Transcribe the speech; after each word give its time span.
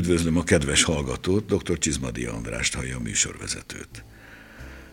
Üdvözlöm 0.00 0.36
a 0.36 0.42
kedves 0.42 0.82
hallgatót, 0.82 1.46
dr. 1.46 1.78
Csizmadi 1.78 2.24
Andrást, 2.24 2.74
hallja 2.74 2.96
a 2.96 3.00
műsorvezetőt. 3.00 4.04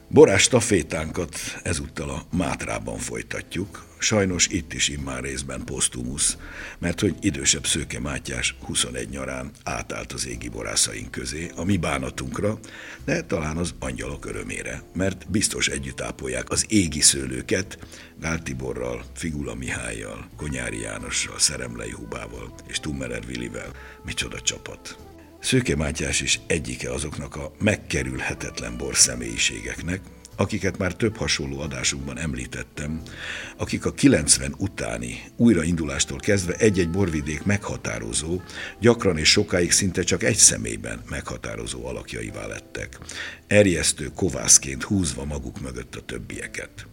Borás 0.07 0.41
stafétánkat 0.41 1.39
ezúttal 1.63 2.09
a 2.09 2.23
Mátrában 2.37 2.97
folytatjuk, 2.97 3.86
sajnos 3.98 4.48
itt 4.48 4.73
is 4.73 4.88
immár 4.88 5.23
részben 5.23 5.64
posztumusz, 5.64 6.38
mert 6.79 7.00
hogy 7.00 7.16
idősebb 7.21 7.66
Szőke 7.66 8.00
Mátyás 8.00 8.55
21 8.66 9.09
nyarán 9.09 9.52
átállt 9.64 10.14
az 10.14 10.27
égi 10.27 10.50
borászaink 10.50 11.11
közé, 11.11 11.51
a 11.55 11.64
mi 11.64 11.78
bánatunkra, 11.78 12.60
de 13.05 13.21
talán 13.21 13.57
az 13.57 13.74
angyalok 13.79 14.25
örömére, 14.25 14.82
mert 14.93 15.29
biztos 15.29 15.68
együtt 15.68 16.02
ápolják 16.02 16.50
az 16.50 16.65
égi 16.69 17.02
szőlőket, 17.02 17.78
Gál 18.19 18.43
Tiborral, 18.43 19.04
Figula 19.15 19.55
Mihályjal, 19.55 20.27
Konyári 20.36 20.79
Jánossal, 20.79 21.39
Szeremlei 21.39 21.91
Hubával 21.91 22.54
és 22.68 22.79
Tummerer 22.79 23.25
Vilivel. 23.25 23.71
Micsoda 24.05 24.41
csapat! 24.41 24.97
Szőke 25.39 25.75
Mátyás 25.75 26.21
is 26.21 26.39
egyike 26.47 26.91
azoknak 26.91 27.36
a 27.36 27.52
megkerülhetetlen 27.60 28.77
bor 28.77 28.96
személyiségeknek, 28.96 30.02
akiket 30.37 30.77
már 30.77 30.93
több 30.93 31.18
hasonló 31.18 31.59
adásunkban 31.59 32.17
említettem, 32.17 33.02
akik 33.58 33.86
a 33.86 33.91
90 33.91 34.55
utáni 34.58 35.19
újraindulástól 35.36 36.17
kezdve 36.17 36.53
egy-egy 36.53 36.89
borvidék 36.89 37.44
meghatározó, 37.44 38.41
gyakran 38.80 39.17
és 39.17 39.30
sokáig 39.30 39.72
szinte 39.72 40.02
csak 40.03 40.23
egy 40.23 40.36
személyben 40.36 41.02
meghatározó 41.09 41.86
alakjaivá 41.86 42.45
lettek, 42.45 42.99
erjesztő 43.47 44.11
kovászként 44.15 44.83
húzva 44.83 45.25
maguk 45.25 45.61
mögött 45.61 45.95
a 45.95 46.02
többieket. 46.02 46.88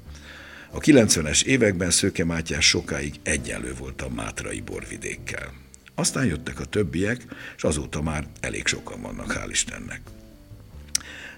A 0.70 0.78
90-es 0.78 1.44
években 1.44 1.90
Szőke 1.90 2.24
Mátyás 2.24 2.68
sokáig 2.68 3.14
egyenlő 3.22 3.74
volt 3.78 4.02
a 4.02 4.08
Mátrai 4.08 4.60
borvidékkel. 4.60 5.52
Aztán 5.94 6.26
jöttek 6.26 6.60
a 6.60 6.64
többiek, 6.64 7.22
és 7.56 7.62
azóta 7.62 8.02
már 8.02 8.26
elég 8.40 8.66
sokan 8.66 9.00
vannak, 9.02 9.32
hál' 9.32 9.50
Istennek. 9.50 10.00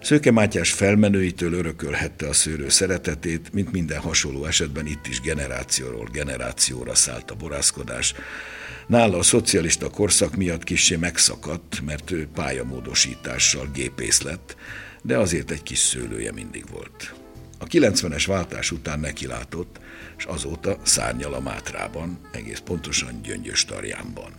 Szőke 0.07 0.31
Mátyás 0.31 0.73
felmenőitől 0.73 1.53
örökölhette 1.53 2.29
a 2.29 2.33
szőrő 2.33 2.69
szeretetét, 2.69 3.53
mint 3.53 3.73
minden 3.73 4.01
hasonló 4.01 4.45
esetben 4.45 4.87
itt 4.87 5.07
is 5.07 5.21
generációról 5.21 6.09
generációra 6.12 6.95
szállt 6.95 7.31
a 7.31 7.35
borászkodás. 7.35 8.15
Nála 8.87 9.19
a 9.19 9.23
szocialista 9.23 9.91
korszak 9.91 10.37
miatt 10.37 10.65
kissé 10.65 10.97
megszakadt, 10.97 11.81
mert 11.84 12.11
ő 12.11 12.29
pályamódosítással 12.34 13.69
gépész 13.75 14.23
lett, 14.23 14.57
de 15.03 15.19
azért 15.19 15.51
egy 15.51 15.62
kis 15.62 15.79
szőlője 15.79 16.33
mindig 16.33 16.65
volt. 16.71 17.15
A 17.59 17.65
90-es 17.65 18.25
váltás 18.27 18.71
után 18.71 19.01
nekilátott, 19.01 19.81
és 20.19 20.25
azóta 20.25 20.79
szárnyal 20.83 21.34
a 21.34 21.41
Mátrában, 21.41 22.19
egész 22.33 22.61
pontosan 22.65 23.23
Gyöngyös 23.23 23.65
Tarjánban. 23.65 24.33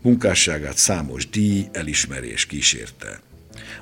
Munkásságát 0.00 0.76
számos 0.76 1.28
díj, 1.28 1.68
elismerés 1.72 2.46
kísérte. 2.46 3.20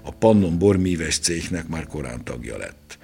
A 0.02 0.10
Pannon 0.10 0.58
bormíves 0.58 1.18
cégnek 1.18 1.68
már 1.68 1.86
korán 1.86 2.24
tagja 2.24 2.56
lett. 2.56 2.98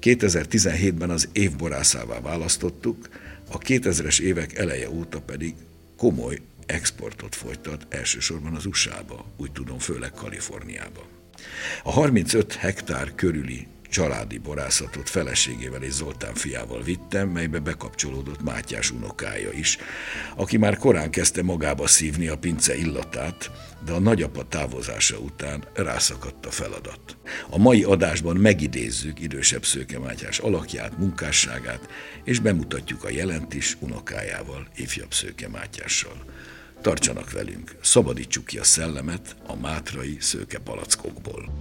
2017-ben 0.00 1.10
az 1.10 1.28
évborászává 1.32 2.20
választottuk, 2.20 3.08
a 3.50 3.58
2000-es 3.58 4.20
évek 4.20 4.58
eleje 4.58 4.90
óta 4.90 5.20
pedig 5.20 5.54
komoly 5.96 6.40
exportot 6.66 7.34
folytat, 7.34 7.86
elsősorban 7.88 8.54
az 8.54 8.66
USA-ba, 8.66 9.24
úgy 9.36 9.52
tudom, 9.52 9.78
főleg 9.78 10.10
Kaliforniába. 10.10 11.06
A 11.82 11.90
35 11.90 12.54
hektár 12.54 13.14
körüli 13.14 13.66
családi 13.92 14.38
borászatot 14.38 15.08
feleségével 15.08 15.82
és 15.82 15.92
Zoltán 15.92 16.34
fiával 16.34 16.82
vittem, 16.82 17.28
melybe 17.28 17.58
bekapcsolódott 17.58 18.42
Mátyás 18.42 18.90
unokája 18.90 19.50
is, 19.52 19.78
aki 20.36 20.56
már 20.56 20.76
korán 20.76 21.10
kezdte 21.10 21.42
magába 21.42 21.86
szívni 21.86 22.28
a 22.28 22.38
pince 22.38 22.76
illatát, 22.76 23.50
de 23.84 23.92
a 23.92 23.98
nagyapa 23.98 24.48
távozása 24.48 25.18
után 25.18 25.64
rászakadt 25.74 26.46
a 26.46 26.50
feladat. 26.50 27.16
A 27.50 27.58
mai 27.58 27.82
adásban 27.82 28.36
megidézzük 28.36 29.20
idősebb 29.20 29.64
Szőke 29.64 29.98
Mátyás 29.98 30.38
alakját, 30.38 30.98
munkásságát, 30.98 31.88
és 32.24 32.38
bemutatjuk 32.38 33.04
a 33.04 33.10
jelentés 33.10 33.76
unokájával, 33.80 34.68
ifjabb 34.76 35.12
Szőke 35.12 35.48
Mátyással. 35.48 36.24
Tartsanak 36.80 37.32
velünk, 37.32 37.76
szabadítsuk 37.82 38.44
ki 38.44 38.58
a 38.58 38.64
szellemet 38.64 39.36
a 39.46 39.56
mátrai 39.56 40.16
szőke 40.20 40.58
palackokból. 40.58 41.52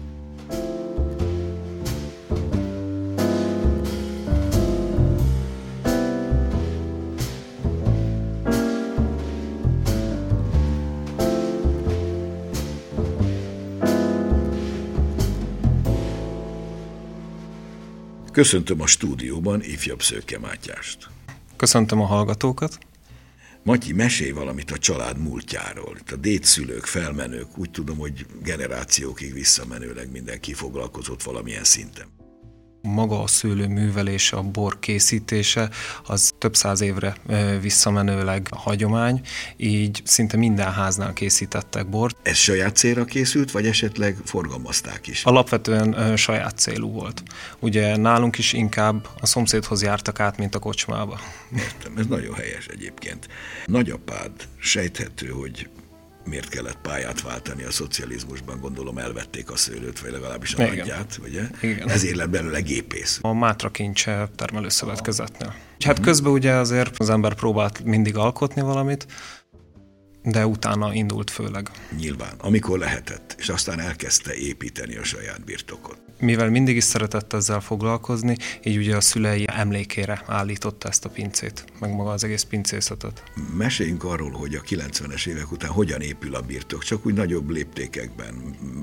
Köszöntöm 18.31 18.81
a 18.81 18.87
stúdióban 18.87 19.63
ifjabb 19.63 20.01
Szőke 20.01 20.39
Mátyást. 20.39 21.09
Köszöntöm 21.55 22.01
a 22.01 22.05
hallgatókat. 22.05 22.77
Matyi, 23.63 23.93
mesélj 23.93 24.31
valamit 24.31 24.71
a 24.71 24.77
család 24.77 25.17
múltjáról. 25.17 25.97
Itt 25.99 26.11
a 26.11 26.15
dédszülők, 26.15 26.85
felmenők, 26.85 27.57
úgy 27.57 27.71
tudom, 27.71 27.97
hogy 27.97 28.25
generációkig 28.43 29.33
visszamenőleg 29.33 30.11
mindenki 30.11 30.53
foglalkozott 30.53 31.23
valamilyen 31.23 31.63
szinten 31.63 32.20
maga 32.81 33.21
a 33.21 33.27
szőlő 33.27 33.67
művelése, 33.67 34.37
a 34.37 34.41
bor 34.41 34.79
készítése, 34.79 35.69
az 36.05 36.31
több 36.37 36.55
száz 36.55 36.81
évre 36.81 37.15
visszamenőleg 37.61 38.47
hagyomány, 38.51 39.21
így 39.57 40.01
szinte 40.05 40.37
minden 40.37 40.73
háznál 40.73 41.13
készítettek 41.13 41.89
bort. 41.89 42.17
Ez 42.23 42.35
saját 42.35 42.75
célra 42.75 43.05
készült, 43.05 43.51
vagy 43.51 43.65
esetleg 43.65 44.17
forgalmazták 44.25 45.07
is? 45.07 45.23
Alapvetően 45.23 46.17
saját 46.17 46.57
célú 46.57 46.91
volt. 46.91 47.23
Ugye 47.59 47.97
nálunk 47.97 48.37
is 48.37 48.53
inkább 48.53 49.07
a 49.19 49.25
szomszédhoz 49.25 49.81
jártak 49.83 50.19
át, 50.19 50.37
mint 50.37 50.55
a 50.55 50.59
kocsmába. 50.59 51.19
Értem, 51.57 51.97
ez 51.97 52.05
nagyon 52.05 52.33
helyes 52.33 52.65
egyébként. 52.65 53.27
Nagyapád 53.65 54.31
sejthető, 54.57 55.27
hogy 55.27 55.69
miért 56.25 56.49
kellett 56.49 56.77
pályát 56.81 57.21
váltani 57.21 57.63
a 57.63 57.71
szocializmusban, 57.71 58.59
gondolom 58.59 58.97
elvették 58.97 59.51
a 59.51 59.55
szőlőt, 59.55 59.99
vagy 59.99 60.11
legalábbis 60.11 60.53
a 60.53 60.63
Igen. 60.63 60.77
nagyját, 60.77 61.19
ugye? 61.23 61.41
Igen. 61.61 61.89
Ezért 61.89 62.15
lett 62.15 62.29
belőle 62.29 62.59
gépész. 62.59 63.19
A 63.21 63.33
Mátra 63.33 63.69
Kincse 63.69 64.29
termelőszövetkezetnél. 64.35 65.55
Hát 65.85 65.99
közben 65.99 66.31
ugye 66.31 66.53
azért 66.53 66.99
az 66.99 67.09
ember 67.09 67.33
próbált 67.33 67.83
mindig 67.83 68.17
alkotni 68.17 68.61
valamit, 68.61 69.05
de 70.23 70.45
utána 70.45 70.93
indult 70.93 71.29
főleg. 71.29 71.71
Nyilván, 71.97 72.33
amikor 72.37 72.79
lehetett, 72.79 73.35
és 73.37 73.49
aztán 73.49 73.79
elkezdte 73.79 74.33
építeni 74.33 74.95
a 74.95 75.03
saját 75.03 75.43
birtokot 75.43 76.11
mivel 76.21 76.49
mindig 76.49 76.75
is 76.75 76.83
szeretett 76.83 77.33
ezzel 77.33 77.59
foglalkozni, 77.59 78.35
így 78.63 78.77
ugye 78.77 78.95
a 78.95 79.01
szülei 79.01 79.45
emlékére 79.47 80.23
állította 80.27 80.87
ezt 80.87 81.05
a 81.05 81.09
pincét, 81.09 81.65
meg 81.79 81.95
maga 81.95 82.09
az 82.09 82.23
egész 82.23 82.43
pincészetet. 82.43 83.23
Meséljünk 83.57 84.03
arról, 84.03 84.31
hogy 84.31 84.55
a 84.55 84.61
90-es 84.61 85.27
évek 85.27 85.51
után 85.51 85.69
hogyan 85.69 86.01
épül 86.01 86.35
a 86.35 86.41
birtok, 86.41 86.83
csak 86.83 87.05
úgy 87.05 87.13
nagyobb 87.13 87.49
léptékekben. 87.49 88.33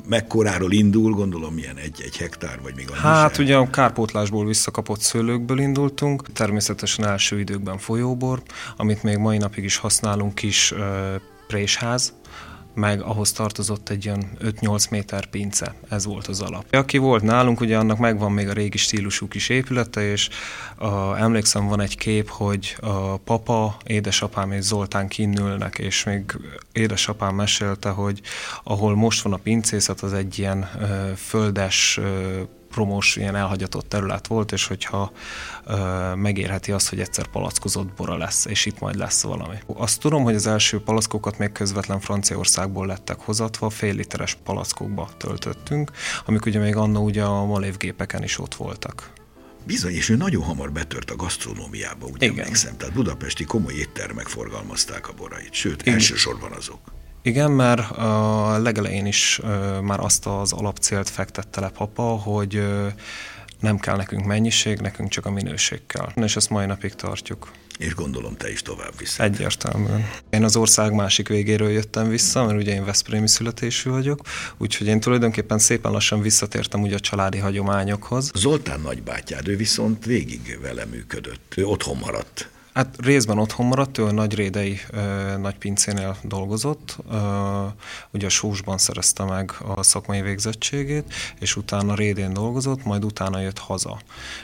Mekkoráról 0.08 0.72
indul, 0.72 1.12
gondolom 1.12 1.54
milyen 1.54 1.76
egy-egy 1.76 2.16
hektár, 2.16 2.60
vagy 2.62 2.74
még 2.76 2.90
a 2.90 2.94
Hát 2.94 3.34
sem. 3.34 3.44
ugye 3.44 3.56
a 3.56 3.70
kárpótlásból 3.70 4.46
visszakapott 4.46 5.00
szőlőkből 5.00 5.58
indultunk, 5.58 6.32
természetesen 6.32 7.04
első 7.06 7.38
időkben 7.38 7.78
folyóbor, 7.78 8.42
amit 8.76 9.02
még 9.02 9.16
mai 9.16 9.38
napig 9.38 9.64
is 9.64 9.76
használunk 9.76 10.34
kis 10.34 10.74
présház, 11.48 12.12
meg 12.74 13.00
ahhoz 13.02 13.32
tartozott 13.32 13.88
egy 13.88 14.04
ilyen 14.04 14.30
5-8 14.44 14.90
méter 14.90 15.26
pince, 15.26 15.74
ez 15.88 16.04
volt 16.04 16.26
az 16.26 16.40
alap. 16.40 16.64
Aki 16.70 16.98
volt 16.98 17.22
nálunk, 17.22 17.60
ugye 17.60 17.78
annak 17.78 17.98
megvan 17.98 18.32
még 18.32 18.48
a 18.48 18.52
régi 18.52 18.78
stílusú 18.78 19.28
kis 19.28 19.48
épülete, 19.48 20.10
és 20.10 20.28
a, 20.76 21.16
emlékszem 21.16 21.66
van 21.66 21.80
egy 21.80 21.96
kép, 21.96 22.28
hogy 22.28 22.76
a 22.80 23.16
papa, 23.16 23.76
édesapám 23.84 24.52
és 24.52 24.62
Zoltán 24.64 25.08
kinnülnek, 25.08 25.78
és 25.78 26.04
még 26.04 26.36
édesapám 26.72 27.34
mesélte, 27.34 27.88
hogy 27.88 28.20
ahol 28.64 28.96
most 28.96 29.22
van 29.22 29.32
a 29.32 29.36
pincészet, 29.36 30.00
az 30.00 30.12
egy 30.12 30.38
ilyen 30.38 30.70
ö, 30.80 31.12
földes 31.16 31.98
ö, 32.02 32.40
promós, 32.68 33.16
ilyen 33.16 33.36
elhagyatott 33.36 33.88
terület 33.88 34.26
volt, 34.26 34.52
és 34.52 34.66
hogyha 34.66 35.12
ö, 35.64 36.14
megérheti 36.14 36.72
azt, 36.72 36.88
hogy 36.88 37.00
egyszer 37.00 37.26
palackozott 37.26 37.92
bora 37.96 38.16
lesz, 38.16 38.44
és 38.44 38.66
itt 38.66 38.78
majd 38.78 38.96
lesz 38.96 39.22
valami. 39.22 39.56
Azt 39.66 40.00
tudom, 40.00 40.22
hogy 40.22 40.34
az 40.34 40.46
első 40.46 40.80
palackokat 40.80 41.38
még 41.38 41.52
közvetlen 41.52 42.00
Franciaországból 42.00 42.86
lettek 42.86 43.20
hozatva, 43.20 43.70
fél 43.70 43.94
literes 43.94 44.36
palackokba 44.44 45.08
töltöttünk, 45.16 45.90
amik 46.26 46.46
ugye 46.46 46.58
még 46.58 46.76
annó 46.76 47.04
ugye 47.04 47.22
a 47.22 47.44
malévgépeken 47.44 48.22
is 48.22 48.38
ott 48.38 48.54
voltak. 48.54 49.12
Bizony, 49.66 49.92
és 49.92 50.08
ő 50.08 50.16
nagyon 50.16 50.42
hamar 50.42 50.72
betört 50.72 51.10
a 51.10 51.16
gasztronómiába, 51.16 52.06
ugye 52.06 52.26
Igen. 52.26 52.38
emlékszem. 52.38 52.76
Tehát 52.76 52.94
budapesti 52.94 53.44
komoly 53.44 53.72
éttermek 53.72 54.26
forgalmazták 54.26 55.08
a 55.08 55.12
borait, 55.12 55.52
sőt, 55.52 55.80
Igen. 55.80 55.94
elsősorban 55.94 56.52
azok. 56.52 56.78
Igen, 57.28 57.50
mert 57.50 57.90
a 57.90 58.58
legelején 58.58 59.06
is 59.06 59.40
már 59.82 60.00
azt 60.00 60.26
az 60.26 60.52
alapcélt 60.52 61.08
fektette 61.08 61.60
le 61.60 61.68
papa, 61.68 62.02
hogy 62.02 62.62
nem 63.60 63.78
kell 63.78 63.96
nekünk 63.96 64.24
mennyiség, 64.24 64.78
nekünk 64.78 65.08
csak 65.08 65.26
a 65.26 65.30
minőség 65.30 65.80
kell. 65.86 66.08
És 66.14 66.36
ezt 66.36 66.50
mai 66.50 66.66
napig 66.66 66.94
tartjuk. 66.94 67.50
És 67.78 67.94
gondolom 67.94 68.36
te 68.36 68.50
is 68.50 68.62
tovább 68.62 68.92
viszed. 68.98 69.34
Egyértelműen. 69.34 70.10
Én 70.30 70.44
az 70.44 70.56
ország 70.56 70.92
másik 70.92 71.28
végéről 71.28 71.70
jöttem 71.70 72.08
vissza, 72.08 72.44
mert 72.44 72.58
ugye 72.58 72.72
én 72.74 72.84
Veszprémi 72.84 73.28
születésű 73.28 73.90
vagyok, 73.90 74.20
úgyhogy 74.56 74.86
én 74.86 75.00
tulajdonképpen 75.00 75.58
szépen 75.58 75.92
lassan 75.92 76.20
visszatértem 76.20 76.82
ugye 76.82 76.94
a 76.94 77.00
családi 77.00 77.38
hagyományokhoz. 77.38 78.30
Zoltán 78.34 78.80
nagybátyád, 78.80 79.48
ő 79.48 79.56
viszont 79.56 80.04
végig 80.04 80.58
vele 80.62 80.84
működött. 80.84 81.54
Ő 81.56 81.64
otthon 81.64 81.96
maradt. 81.96 82.48
Hát 82.78 82.96
részben 82.98 83.38
otthon 83.38 83.66
maradt, 83.66 83.98
ő 83.98 84.04
a 84.04 84.24
Rédei 84.24 84.80
ö, 84.90 85.00
nagy 85.38 85.54
pincénél 85.54 86.16
dolgozott, 86.22 86.96
ö, 87.10 87.16
ugye 88.10 88.26
a 88.26 88.28
Sósban 88.28 88.78
szerezte 88.78 89.24
meg 89.24 89.52
a 89.76 89.82
szakmai 89.82 90.20
végzettségét, 90.20 91.14
és 91.40 91.56
utána 91.56 91.94
Rédén 91.94 92.32
dolgozott, 92.32 92.84
majd 92.84 93.04
utána 93.04 93.40
jött 93.40 93.58
haza, 93.58 94.00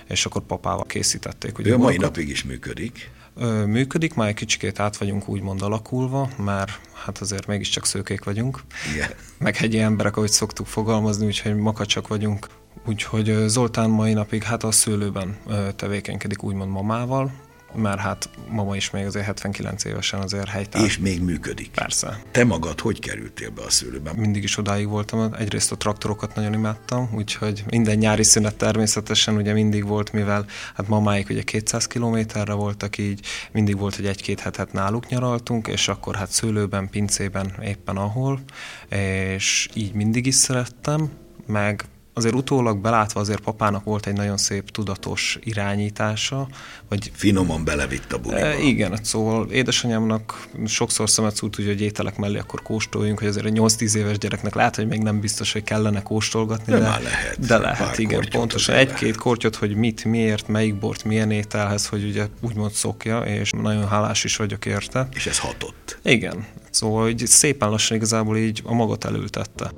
és 0.09 0.27
akkor 0.27 0.43
papával 0.43 0.85
készítették. 0.85 1.59
Ugye 1.59 1.71
ő 1.71 1.75
a 1.75 1.79
mai 1.79 1.97
napig 1.97 2.29
is 2.29 2.45
működik? 2.45 3.11
Ö, 3.37 3.65
működik, 3.65 4.15
már 4.15 4.29
egy 4.29 4.35
kicsikét 4.35 4.81
át 4.81 4.97
vagyunk 4.97 5.29
úgymond 5.29 5.63
alakulva, 5.63 6.29
mert 6.37 6.81
hát 7.05 7.19
azért 7.19 7.47
mégiscsak 7.47 7.87
szőkék 7.87 8.25
vagyunk, 8.25 8.61
Igen. 8.95 9.11
meg 9.39 9.57
hegyi 9.57 9.79
emberek, 9.79 10.17
ahogy 10.17 10.31
szoktuk 10.31 10.67
fogalmazni, 10.67 11.27
úgyhogy 11.27 11.57
makacsak 11.57 12.09
vagyunk. 12.09 12.47
Úgyhogy 12.87 13.45
Zoltán 13.47 13.91
mai 13.91 14.13
napig 14.13 14.43
hát 14.43 14.65
a 14.65 14.71
szőlőben 14.71 15.37
tevékenykedik 15.77 16.43
úgymond 16.43 16.71
mamával, 16.71 17.33
mert 17.77 17.99
hát 17.99 18.29
mama 18.49 18.77
is 18.77 18.91
még 18.91 19.07
azért 19.07 19.25
79 19.25 19.85
évesen 19.85 20.21
azért 20.21 20.49
helytáll. 20.49 20.85
És 20.85 20.99
még 20.99 21.23
működik. 21.23 21.71
Persze. 21.71 22.21
Te 22.31 22.45
magad 22.45 22.81
hogy 22.81 22.99
kerültél 22.99 23.51
be 23.51 23.63
a 23.63 23.71
szőlőben? 23.71 24.15
Mindig 24.15 24.43
is 24.43 24.59
odáig 24.59 24.89
voltam. 24.89 25.35
Egyrészt 25.39 25.73
a 25.73 25.77
traktorokat 25.77 26.35
nagyon 26.35 26.53
imádtam, 26.53 27.11
úgyhogy 27.15 27.65
minden 27.71 27.97
nyári 27.97 28.23
szünet 28.23 28.57
természetesen 28.57 29.37
ugye 29.37 29.53
mindig 29.53 29.87
volt, 29.87 30.13
mivel 30.13 30.47
hát 30.75 30.89
mamáik 30.89 31.29
ugye 31.29 31.43
200 31.43 31.87
kilométerre 31.87 32.53
voltak 32.53 32.99
így, 32.99 33.27
mindig 33.53 33.79
volt, 33.79 33.97
hogy 33.97 34.07
egy-két 34.07 34.41
hetet 34.41 34.73
náluk 34.73 35.09
nyaraltunk, 35.09 35.69
és 35.69 35.89
akkor 35.89 36.15
hát 36.15 36.31
szőlőben, 36.31 36.91
pincében 36.91 37.53
éppen 37.63 37.97
ahol, 37.97 38.41
és 38.89 39.69
így 39.75 39.93
mindig 39.93 40.27
is 40.27 40.35
szerettem, 40.35 41.11
meg 41.47 41.85
azért 42.15 42.35
utólag 42.35 42.79
belátva 42.79 43.21
azért 43.21 43.41
papának 43.41 43.85
volt 43.85 44.07
egy 44.07 44.13
nagyon 44.13 44.37
szép 44.37 44.71
tudatos 44.71 45.39
irányítása. 45.43 46.49
Vagy, 46.89 47.11
Finoman 47.15 47.65
belevitt 47.65 48.13
a 48.13 48.19
buliba. 48.19 48.41
E, 48.41 48.59
igen, 48.59 48.99
szóval 49.03 49.51
édesanyámnak 49.51 50.49
sokszor 50.67 51.11
szemet 51.11 51.37
szúrt, 51.37 51.55
hogy 51.55 51.81
ételek 51.81 52.17
mellé 52.17 52.39
akkor 52.39 52.63
kóstoljunk, 52.63 53.19
hogy 53.19 53.29
azért 53.29 53.47
egy 53.47 53.59
8-10 53.59 53.95
éves 53.95 54.19
gyereknek 54.19 54.55
lehet, 54.55 54.77
hogy 54.77 54.87
még 54.87 55.03
nem 55.03 55.21
biztos, 55.21 55.53
hogy 55.53 55.65
kellene 55.65 56.03
kóstolgatni. 56.03 56.73
De, 56.73 56.79
de 56.79 56.89
már 56.89 57.03
lehet. 57.03 57.47
De 57.47 57.59
lehet, 57.59 57.99
igen, 57.99 58.27
pontosan. 58.31 58.75
Egy-két 58.75 59.17
kortyot, 59.17 59.57
hogy 59.57 59.75
mit, 59.75 60.05
miért, 60.05 60.49
melyik 60.49 60.79
bort, 60.79 61.05
milyen 61.05 61.31
ételhez, 61.31 61.87
hogy 61.87 62.05
ugye 62.05 62.27
úgymond 62.41 62.73
szokja, 62.73 63.21
és 63.21 63.51
nagyon 63.51 63.89
hálás 63.89 64.25
is 64.25 64.37
vagyok 64.37 64.67
érte. 64.67 65.09
És 65.15 65.27
ez 65.27 65.39
hatott. 65.39 65.99
Igen. 66.03 66.47
Szóval 66.71 67.03
hogy 67.03 67.27
szépen 67.27 67.71
lassan 67.71 67.97
igazából 67.97 68.37
így 68.37 68.63
a 68.65 68.75
magot 68.75 69.05
elültette. 69.05 69.71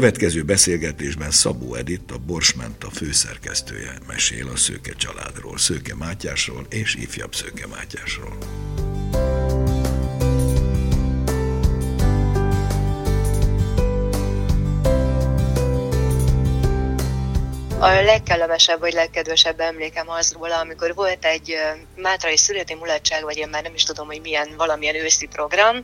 Következő 0.00 0.42
beszélgetésben 0.42 1.30
Szabó 1.30 1.74
Edith, 1.74 2.14
a 2.14 2.18
Borsmenta 2.18 2.90
főszerkesztője 2.90 3.98
mesél 4.06 4.48
a 4.48 4.56
Szőke 4.56 4.92
családról, 4.92 5.58
Szőke 5.58 5.94
Mátyásról 5.94 6.66
és 6.70 6.94
ifjabb 6.94 7.34
Szőke 7.34 7.66
Mátyásról. 7.66 8.36
A 17.78 17.88
legkellemesebb 17.88 18.80
vagy 18.80 18.92
legkedvesebb 18.92 19.60
emlékem 19.60 20.08
az 20.08 20.32
róla, 20.32 20.58
amikor 20.58 20.94
volt 20.94 21.24
egy 21.24 21.58
mátrai 21.94 22.36
születi 22.36 22.74
mulatság, 22.74 23.22
vagy 23.22 23.36
én 23.36 23.48
már 23.48 23.62
nem 23.62 23.74
is 23.74 23.82
tudom, 23.82 24.06
hogy 24.06 24.20
milyen 24.20 24.54
valamilyen 24.56 24.94
őszi 24.94 25.26
program, 25.26 25.82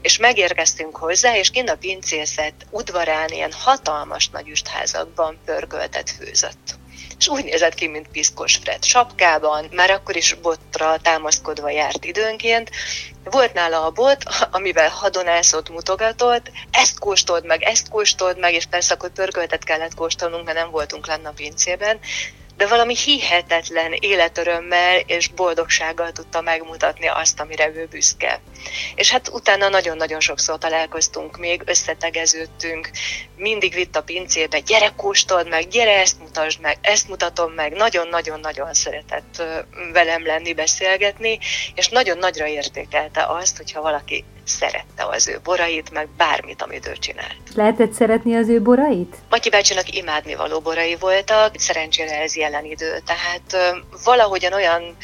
és 0.00 0.18
megérkeztünk 0.18 0.96
hozzá, 0.96 1.36
és 1.36 1.50
kint 1.50 1.70
a 1.70 1.76
pincészet 1.76 2.66
udvarán 2.70 3.28
ilyen 3.28 3.52
hatalmas 3.52 4.28
nagy 4.28 4.48
üstházakban 4.48 5.40
pörgöltet 5.44 6.10
főzött 6.10 6.77
és 7.18 7.28
úgy 7.28 7.44
nézett 7.44 7.74
ki, 7.74 7.86
mint 7.86 8.08
piszkos 8.08 8.56
Fred 8.56 8.84
sapkában, 8.84 9.68
már 9.72 9.90
akkor 9.90 10.16
is 10.16 10.34
botra 10.34 10.96
támaszkodva 11.02 11.70
járt 11.70 12.04
időnként, 12.04 12.70
volt 13.24 13.52
nála 13.52 13.84
a 13.84 13.90
bot, 13.90 14.22
amivel 14.50 14.88
hadonászott, 14.88 15.68
mutogatott, 15.68 16.50
ezt 16.70 16.98
kóstold 16.98 17.46
meg, 17.46 17.62
ezt 17.62 17.88
kóstold 17.88 18.38
meg, 18.38 18.54
és 18.54 18.64
persze 18.64 18.94
akkor 18.94 19.10
pörköltet 19.10 19.64
kellett 19.64 19.94
kóstolnunk, 19.94 20.44
mert 20.44 20.58
nem 20.58 20.70
voltunk 20.70 21.06
lenne 21.06 21.28
a 21.28 21.32
pincében, 21.32 21.98
de 22.58 22.66
valami 22.66 22.96
hihetetlen 22.96 23.92
életörömmel 23.92 24.98
és 25.06 25.28
boldogsággal 25.28 26.12
tudta 26.12 26.40
megmutatni 26.40 27.06
azt, 27.06 27.40
amire 27.40 27.68
ő 27.68 27.86
büszke. 27.90 28.40
És 28.94 29.10
hát 29.10 29.28
utána 29.28 29.68
nagyon-nagyon 29.68 30.20
sokszor 30.20 30.58
találkoztunk 30.58 31.38
még, 31.38 31.62
összetegeződtünk, 31.64 32.90
mindig 33.36 33.74
vitt 33.74 33.96
a 33.96 34.02
pincébe, 34.02 34.58
gyere 34.58 34.92
kóstold 34.96 35.48
meg, 35.48 35.68
gyere 35.68 36.00
ezt 36.00 36.18
mutasd 36.18 36.60
meg, 36.60 36.78
ezt 36.80 37.08
mutatom 37.08 37.52
meg, 37.52 37.72
nagyon-nagyon-nagyon 37.72 38.74
szeretett 38.74 39.42
velem 39.92 40.26
lenni, 40.26 40.54
beszélgetni, 40.54 41.38
és 41.74 41.88
nagyon 41.88 42.18
nagyra 42.18 42.46
értékelte 42.46 43.26
azt, 43.26 43.56
hogyha 43.56 43.82
valaki 43.82 44.24
szerette 44.48 45.06
az 45.10 45.28
ő 45.28 45.40
borait, 45.42 45.90
meg 45.90 46.08
bármit, 46.16 46.62
amit 46.62 46.86
ő 46.86 46.92
csinált. 46.92 47.36
Lehetett 47.54 47.92
szeretni 47.92 48.36
az 48.36 48.48
ő 48.48 48.62
borait? 48.62 49.16
Matyi 49.30 49.50
bácsinak 49.50 49.96
imádni 49.96 50.34
való 50.34 50.60
borai 50.60 50.96
voltak, 51.00 51.54
szerencsére 51.58 52.20
ez 52.20 52.36
jelen 52.36 52.64
idő, 52.64 53.02
tehát 53.06 53.76
valahogyan 54.04 54.52
olyan 54.52 54.96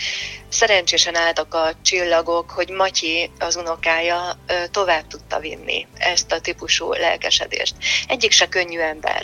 szerencsésen 0.48 1.16
álltak 1.16 1.54
a 1.54 1.72
csillagok, 1.82 2.50
hogy 2.50 2.70
Matyi, 2.70 3.30
az 3.38 3.56
unokája 3.56 4.38
tovább 4.70 5.06
tudta 5.06 5.38
vinni 5.38 5.86
ezt 5.98 6.32
a 6.32 6.40
típusú 6.40 6.92
lelkesedést. 6.92 7.74
Egyik 8.08 8.30
se 8.30 8.48
könnyű 8.48 8.78
ember. 8.78 9.22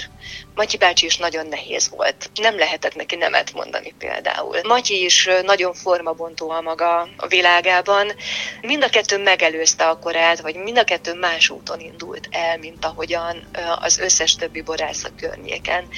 Matyi 0.54 0.76
bácsi 0.76 1.06
is 1.06 1.16
nagyon 1.16 1.46
nehéz 1.46 1.90
volt. 1.90 2.30
Nem 2.40 2.58
lehetett 2.58 2.94
neki 2.94 3.16
nemet 3.16 3.52
mondani 3.52 3.94
például. 3.98 4.56
Matyi 4.62 5.04
is 5.04 5.28
nagyon 5.42 5.74
formabontó 5.74 6.50
a 6.50 6.60
maga 6.60 7.08
világában. 7.28 8.12
Mind 8.60 8.82
a 8.82 8.88
kettő 8.88 9.18
megelőzte 9.18 9.88
a 9.88 9.98
korát, 10.10 10.40
vagy 10.40 10.54
mind 10.54 10.78
a 10.78 10.84
kettő 10.84 11.14
más 11.14 11.50
úton 11.50 11.80
indult 11.80 12.28
el, 12.30 12.58
mint 12.58 12.84
ahogyan 12.84 13.50
az 13.80 13.98
összes 13.98 14.34
többi 14.34 14.60
borász 14.62 15.04
a 15.04 15.14
környéken. 15.16 15.88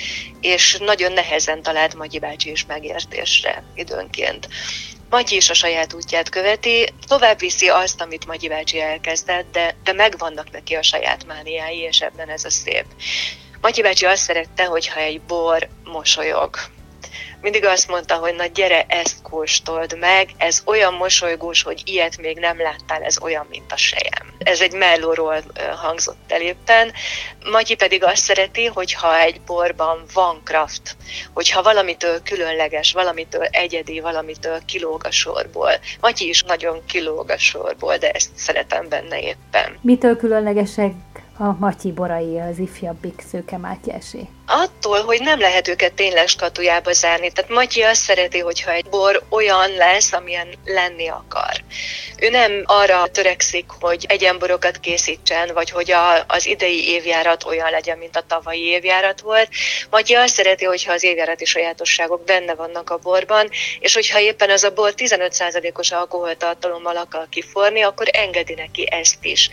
És 0.41 0.77
nagyon 0.81 1.13
nehezen 1.13 1.63
talált 1.63 1.95
Matyi 1.95 2.19
bácsi 2.19 2.51
is 2.51 2.67
megértésre 2.67 3.65
időnként. 3.75 4.49
Matyi 5.11 5.37
is 5.37 5.51
a 5.51 5.55
saját 5.55 5.93
útját 5.93 6.29
követi, 6.29 6.89
tovább 7.07 7.39
viszi 7.39 7.69
azt, 7.69 8.01
amit 8.01 8.27
Magyi 8.27 8.49
bácsi 8.49 8.81
elkezdett, 8.81 9.53
de, 9.53 9.77
de 9.85 9.93
megvannak 9.93 10.51
neki 10.51 10.75
a 10.75 10.83
saját 10.83 11.27
mániái, 11.27 11.79
és 11.79 12.01
ebben 12.01 12.29
ez 12.29 12.45
a 12.45 12.51
szép. 12.51 12.85
Matyi 13.61 13.83
bácsi 13.83 14.05
azt 14.05 14.23
szerette, 14.23 14.65
hogyha 14.65 15.01
egy 15.01 15.21
bor 15.21 15.69
mosolyog, 15.85 16.57
mindig 17.43 17.65
azt 17.65 17.89
mondta, 17.89 18.15
hogy 18.15 18.35
na 18.35 18.47
gyere, 18.47 18.85
ezt 18.89 19.23
kóstold 19.23 19.99
meg, 19.99 20.29
ez 20.37 20.63
olyan 20.65 20.95
mosolygós, 20.95 21.63
hogy 21.63 21.83
ilyet 21.85 22.17
még 22.17 22.39
nem 22.39 22.61
láttál, 22.61 23.03
ez 23.03 23.21
olyan, 23.21 23.47
mint 23.51 23.73
a 23.73 23.77
sejem. 23.77 24.35
Ez 24.39 24.61
egy 24.61 24.73
mellóról 24.73 25.43
hangzott 25.77 26.33
el 26.33 26.41
éppen. 26.41 26.93
Matyi 27.51 27.75
pedig 27.75 28.05
azt 28.05 28.23
szereti, 28.23 28.67
hogyha 28.67 29.21
egy 29.21 29.41
borban 29.41 30.05
van 30.15 30.41
kraft, 30.45 30.97
hogyha 31.33 31.63
valamitől 31.63 32.23
különleges, 32.23 32.93
valamitől 32.93 33.45
egyedi, 33.45 34.01
valamitől 34.01 34.59
kilóg 34.67 35.05
a 35.05 35.11
sorból. 35.11 35.71
Matyi 36.01 36.29
is 36.29 36.43
nagyon 36.43 36.85
kilóg 36.87 37.31
a 37.31 37.39
sorból, 37.39 37.97
de 37.97 38.11
ezt 38.11 38.31
szeretem 38.35 38.89
benne 38.89 39.21
éppen. 39.21 39.79
Mitől 39.81 40.17
különlegesek 40.17 40.93
a 41.39 41.57
Matyi 41.59 41.93
borai 41.93 42.41
az 42.41 42.59
ifjabbik 42.59 43.23
Szőke 43.31 43.57
Mátyásé? 43.57 44.29
Attól, 44.47 45.03
hogy 45.05 45.21
nem 45.21 45.41
lehet 45.41 45.69
őket 45.69 45.93
tényleg 45.93 46.29
skatujába 46.29 46.93
zárni. 46.93 47.33
Tehát 47.33 47.51
Matyi 47.51 47.83
azt 47.83 48.03
szereti, 48.03 48.39
hogyha 48.39 48.73
egy 48.73 48.89
bor 48.89 49.23
olyan 49.29 49.71
lesz, 49.71 50.13
amilyen 50.13 50.49
lenni 50.65 51.09
akar. 51.09 51.65
Ő 52.19 52.29
nem 52.29 52.63
arra 52.65 53.07
törekszik, 53.07 53.65
hogy 53.81 54.05
egyenborokat 54.09 54.79
készítsen, 54.79 55.51
vagy 55.55 55.71
hogy 55.71 55.91
a, 55.91 56.25
az 56.27 56.47
idei 56.47 56.89
évjárat 56.89 57.45
olyan 57.45 57.71
legyen, 57.71 57.99
mint 57.99 58.17
a 58.17 58.25
tavalyi 58.27 58.63
évjárat 58.63 59.21
volt. 59.21 59.49
Matyi 59.91 60.15
azt 60.15 60.35
szereti, 60.35 60.65
hogyha 60.65 60.93
az 60.93 61.03
évjárati 61.03 61.45
sajátosságok 61.45 62.25
benne 62.25 62.55
vannak 62.55 62.91
a 62.91 62.97
borban, 62.97 63.49
és 63.81 63.95
hogyha 63.95 64.21
éppen 64.21 64.51
az 64.51 64.65
a 64.65 64.71
bor 64.71 64.93
15%-os 64.97 65.91
alkoholtartalommal 65.91 66.97
akar 66.97 67.27
kiforni, 67.31 67.83
akkor 67.83 68.07
engedi 68.13 68.55
neki 68.55 68.89
ezt 68.91 69.25
is. 69.25 69.51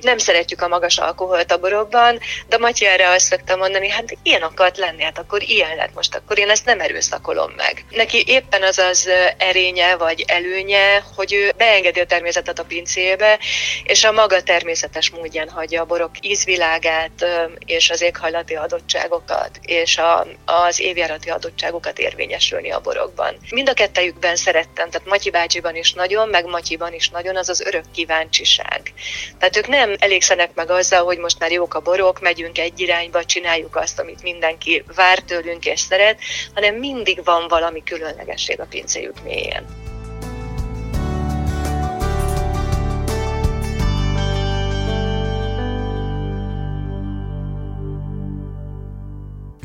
Nem 0.00 0.18
szeretjük 0.18 0.62
a 0.62 0.68
magas 0.68 0.98
alkoholt 0.98 1.52
a 1.52 1.58
borokban, 1.58 2.18
de 2.48 2.58
Matyi 2.58 2.86
erre 2.86 3.08
azt 3.08 3.26
szokta 3.26 3.56
mondani, 3.56 3.88
hát 3.88 4.16
ilyen 4.26 4.42
akart 4.42 4.76
lenni, 4.76 5.02
hát 5.02 5.18
akkor 5.18 5.42
ilyen 5.42 5.76
lett 5.76 5.94
most, 5.94 6.14
akkor 6.14 6.38
én 6.38 6.50
ezt 6.50 6.64
nem 6.64 6.80
erőszakolom 6.80 7.52
meg. 7.56 7.84
Neki 7.90 8.24
éppen 8.26 8.62
az 8.62 8.78
az 8.78 9.08
erénye 9.38 9.96
vagy 9.96 10.24
előnye, 10.26 11.02
hogy 11.14 11.32
ő 11.32 11.52
beengedi 11.56 12.00
a 12.00 12.06
természetet 12.06 12.58
a 12.58 12.64
pincébe, 12.64 13.38
és 13.82 14.04
a 14.04 14.12
maga 14.12 14.42
természetes 14.42 15.10
módján 15.10 15.48
hagyja 15.48 15.82
a 15.82 15.84
borok 15.84 16.10
ízvilágát 16.20 17.26
és 17.58 17.90
az 17.90 18.00
éghajlati 18.00 18.54
adottságokat, 18.54 19.50
és 19.62 19.98
a, 19.98 20.26
az 20.44 20.80
évjárati 20.80 21.30
adottságokat 21.30 21.98
érvényesülni 21.98 22.70
a 22.70 22.80
borokban. 22.80 23.36
Mind 23.50 23.68
a 23.68 23.74
kettejükben 23.74 24.36
szerettem, 24.36 24.90
tehát 24.90 25.08
Matyi 25.08 25.30
bácsiban 25.30 25.76
is 25.76 25.92
nagyon, 25.92 26.28
meg 26.28 26.44
Matyiban 26.46 26.92
is 26.92 27.08
nagyon, 27.08 27.36
az 27.36 27.48
az 27.48 27.60
örök 27.60 27.84
kíváncsiság. 27.94 28.92
Tehát 29.38 29.56
ők 29.56 29.66
nem 29.66 29.96
elégszenek 29.98 30.54
meg 30.54 30.70
azzal, 30.70 31.04
hogy 31.04 31.18
most 31.18 31.38
már 31.38 31.52
jók 31.52 31.74
a 31.74 31.80
borok, 31.80 32.20
megyünk 32.20 32.58
egy 32.58 32.80
irányba, 32.80 33.24
csináljuk 33.24 33.76
azt, 33.76 33.98
amit 33.98 34.15
mindenki 34.22 34.84
vár 34.94 35.18
tőlünk 35.18 35.66
és 35.66 35.80
szeret, 35.80 36.20
hanem 36.54 36.74
mindig 36.74 37.24
van 37.24 37.48
valami 37.48 37.82
különlegesség 37.82 38.60
a 38.60 38.66
pincéjük 38.66 39.22
mélyén. 39.24 39.66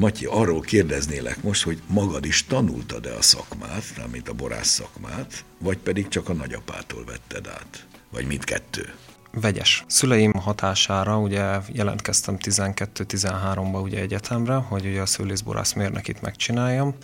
Matyi, 0.01 0.25
arról 0.25 0.61
kérdeznélek 0.61 1.43
most, 1.43 1.63
hogy 1.63 1.81
magad 1.87 2.25
is 2.25 2.45
tanultad-e 2.45 3.15
a 3.15 3.21
szakmát, 3.21 4.11
mint 4.11 4.29
a 4.29 4.33
borász 4.33 4.67
szakmát, 4.67 5.43
vagy 5.57 5.77
pedig 5.77 6.07
csak 6.07 6.29
a 6.29 6.33
nagyapától 6.33 7.03
vetted 7.05 7.47
át? 7.47 7.85
Vagy 8.09 8.25
mindkettő? 8.25 8.93
Vegyes. 9.33 9.83
Szüleim 9.87 10.33
hatására 10.33 11.17
ugye 11.17 11.59
jelentkeztem 11.67 12.37
12-13-ba 12.39 13.81
ugye 13.81 13.99
egyetemre, 13.99 14.53
hogy 14.53 14.85
ugye 14.85 15.01
a 15.01 15.05
szőlészborász 15.05 15.73
mérnökit 15.73 16.21
megcsináljam. 16.21 16.95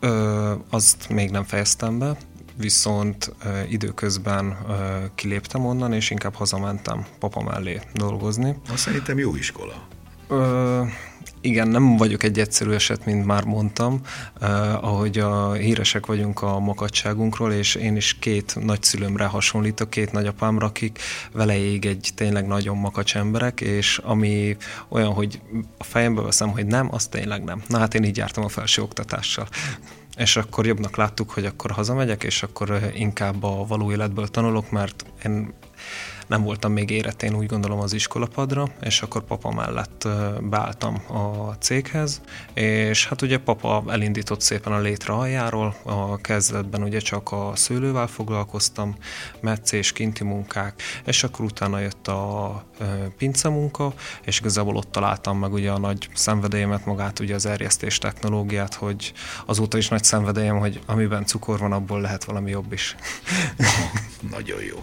Ö, 0.00 0.54
azt 0.70 1.08
még 1.08 1.30
nem 1.30 1.44
fejeztem 1.44 1.98
be, 1.98 2.16
viszont 2.56 3.34
ö, 3.44 3.60
időközben 3.68 4.58
ö, 4.68 5.04
kiléptem 5.14 5.66
onnan, 5.66 5.92
és 5.92 6.10
inkább 6.10 6.34
hazamentem 6.34 7.06
papa 7.18 7.42
mellé 7.42 7.80
dolgozni. 7.94 8.56
Azt 8.68 8.78
szerintem 8.82 9.18
jó 9.18 9.36
iskola. 9.36 9.86
Ö, 10.28 10.82
igen, 11.40 11.68
nem 11.68 11.96
vagyok 11.96 12.22
egy 12.22 12.38
egyszerű 12.38 12.70
eset, 12.70 13.04
mint 13.04 13.26
már 13.26 13.44
mondtam, 13.44 14.00
uh, 14.40 14.84
ahogy 14.84 15.18
a 15.18 15.52
híresek 15.52 16.06
vagyunk 16.06 16.42
a 16.42 16.58
makadságunkról, 16.58 17.52
és 17.52 17.74
én 17.74 17.96
is 17.96 18.16
két 18.18 18.56
nagyszülőmre 18.60 19.24
hasonlítok, 19.24 19.90
két 19.90 20.12
nagyapámra, 20.12 20.66
akik 20.66 20.98
veleig 21.32 21.86
egy 21.86 22.10
tényleg 22.14 22.46
nagyon 22.46 22.76
makacs 22.76 23.16
emberek, 23.16 23.60
és 23.60 23.98
ami 23.98 24.56
olyan, 24.88 25.12
hogy 25.12 25.40
a 25.78 25.84
fejembe 25.84 26.22
veszem, 26.22 26.50
hogy 26.50 26.66
nem, 26.66 26.88
az 26.90 27.06
tényleg 27.06 27.44
nem. 27.44 27.62
Na 27.68 27.78
hát 27.78 27.94
én 27.94 28.04
így 28.04 28.16
jártam 28.16 28.44
a 28.44 28.48
felső 28.48 28.82
oktatással 28.82 29.48
és 30.18 30.36
akkor 30.36 30.66
jobbnak 30.66 30.96
láttuk, 30.96 31.30
hogy 31.30 31.44
akkor 31.44 31.70
hazamegyek, 31.70 32.24
és 32.24 32.42
akkor 32.42 32.90
inkább 32.94 33.42
a 33.42 33.66
való 33.66 33.92
életből 33.92 34.28
tanulok, 34.28 34.70
mert 34.70 35.04
én 35.24 35.54
nem 36.28 36.42
voltam 36.42 36.72
még 36.72 36.90
érett, 36.90 37.26
úgy 37.32 37.46
gondolom 37.46 37.80
az 37.80 37.92
iskolapadra, 37.92 38.68
és 38.80 39.02
akkor 39.02 39.22
papa 39.22 39.52
mellett 39.52 40.08
beálltam 40.40 41.02
a 41.06 41.52
céghez, 41.58 42.20
és 42.54 43.08
hát 43.08 43.22
ugye 43.22 43.38
papa 43.38 43.84
elindított 43.88 44.40
szépen 44.40 44.72
a 44.72 44.78
létre 44.78 45.12
aljáról, 45.12 45.74
a 45.82 46.16
kezdetben 46.16 46.82
ugye 46.82 46.98
csak 46.98 47.32
a 47.32 47.52
szőlővel 47.54 48.06
foglalkoztam, 48.06 48.96
meccés, 49.40 49.92
kinti 49.92 50.24
munkák, 50.24 50.82
és 51.04 51.24
akkor 51.24 51.44
utána 51.44 51.78
jött 51.78 52.08
a 52.08 52.64
pince 53.16 53.48
munka, 53.48 53.92
és 54.24 54.40
igazából 54.40 54.76
ott 54.76 54.92
találtam 54.92 55.38
meg 55.38 55.52
ugye 55.52 55.70
a 55.70 55.78
nagy 55.78 56.08
szenvedélyemet, 56.14 56.84
magát 56.84 57.18
ugye 57.18 57.34
az 57.34 57.46
erjesztés 57.46 57.98
technológiát, 57.98 58.74
hogy 58.74 59.12
azóta 59.46 59.78
is 59.78 59.88
nagy 59.88 60.04
szenvedélyem, 60.04 60.58
hogy 60.58 60.80
amiben 60.86 61.24
cukor 61.24 61.58
van, 61.58 61.72
abból 61.72 62.00
lehet 62.00 62.24
valami 62.24 62.50
jobb 62.50 62.72
is. 62.72 62.96
Nagyon 64.38 64.62
jó. 64.62 64.78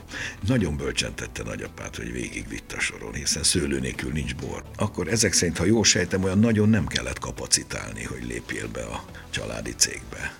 Nagyon 0.47 0.77
bölcsen 0.77 1.15
tette 1.15 1.43
nagyapát, 1.43 1.95
hogy 1.95 2.11
végigvitt 2.11 2.71
a 2.71 2.79
soron, 2.79 3.13
hiszen 3.13 3.43
szőlő 3.43 3.79
nélkül 3.79 4.11
nincs 4.11 4.35
bor. 4.35 4.63
Akkor 4.77 5.07
ezek 5.07 5.33
szerint, 5.33 5.57
ha 5.57 5.65
jól 5.65 5.83
sejtem, 5.83 6.23
olyan 6.23 6.39
nagyon 6.39 6.69
nem 6.69 6.87
kellett 6.87 7.19
kapacitálni, 7.19 8.03
hogy 8.03 8.25
lépjél 8.27 8.67
be 8.67 8.83
a 8.83 9.03
családi 9.29 9.73
cégbe. 9.77 10.35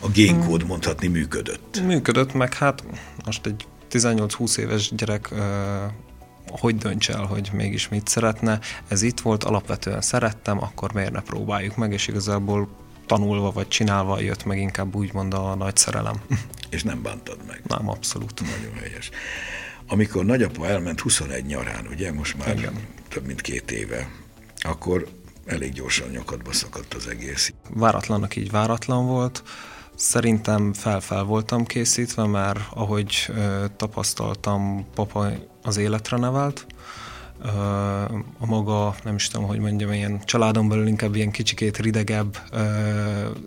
A 0.00 0.08
génkód 0.08 0.66
mondhatni 0.66 1.06
működött. 1.06 1.80
Működött, 1.84 2.32
meg 2.32 2.54
hát 2.54 2.84
most 3.24 3.46
egy 3.46 3.66
18-20 3.90 4.58
éves 4.58 4.94
gyerek 4.94 5.34
hogy 6.46 6.76
dönts 6.76 7.10
el, 7.10 7.24
hogy 7.24 7.50
mégis 7.52 7.88
mit 7.88 8.08
szeretne. 8.08 8.60
Ez 8.88 9.02
itt 9.02 9.20
volt, 9.20 9.44
alapvetően 9.44 10.00
szerettem, 10.00 10.62
akkor 10.62 10.92
miért 10.92 11.12
ne 11.12 11.20
próbáljuk 11.20 11.76
meg, 11.76 11.92
és 11.92 12.08
igazából 12.08 12.68
tanulva 13.08 13.50
vagy 13.50 13.68
csinálva 13.68 14.20
jött 14.20 14.44
meg 14.44 14.58
inkább 14.58 14.94
úgymond 14.94 15.34
a 15.34 15.54
nagy 15.54 15.76
szerelem. 15.76 16.22
És 16.70 16.82
nem 16.82 17.02
bántad 17.02 17.38
meg. 17.46 17.62
Nem, 17.66 17.88
abszolút. 17.88 18.40
Nagyon 18.40 18.78
helyes. 18.78 19.10
Amikor 19.86 20.24
nagyapa 20.24 20.66
elment 20.66 21.00
21 21.00 21.44
nyarán, 21.44 21.86
ugye, 21.86 22.12
most 22.12 22.36
már 22.36 22.56
Igen. 22.56 22.74
több 23.08 23.26
mint 23.26 23.40
két 23.40 23.70
éve, 23.70 24.08
akkor 24.60 25.06
elég 25.46 25.72
gyorsan 25.72 26.08
nyakadba 26.08 26.52
szakadt 26.52 26.94
az 26.94 27.06
egész. 27.06 27.52
Váratlannak 27.70 28.36
így 28.36 28.50
váratlan 28.50 29.06
volt. 29.06 29.42
Szerintem 29.94 30.72
fel-fel 30.72 31.22
voltam 31.22 31.64
készítve, 31.64 32.26
mert 32.26 32.60
ahogy 32.70 33.26
ö, 33.28 33.64
tapasztaltam, 33.76 34.86
papa 34.94 35.30
az 35.62 35.76
életre 35.76 36.16
nevelt, 36.16 36.66
a 38.38 38.46
maga, 38.46 38.94
nem 39.04 39.14
is 39.14 39.28
tudom, 39.28 39.46
hogy 39.46 39.58
mondjam, 39.58 39.92
ilyen 39.92 40.20
családon 40.24 40.68
belül 40.68 40.86
inkább 40.86 41.14
ilyen 41.14 41.30
kicsikét 41.30 41.78
ridegebb 41.78 42.38
ö, 42.52 42.62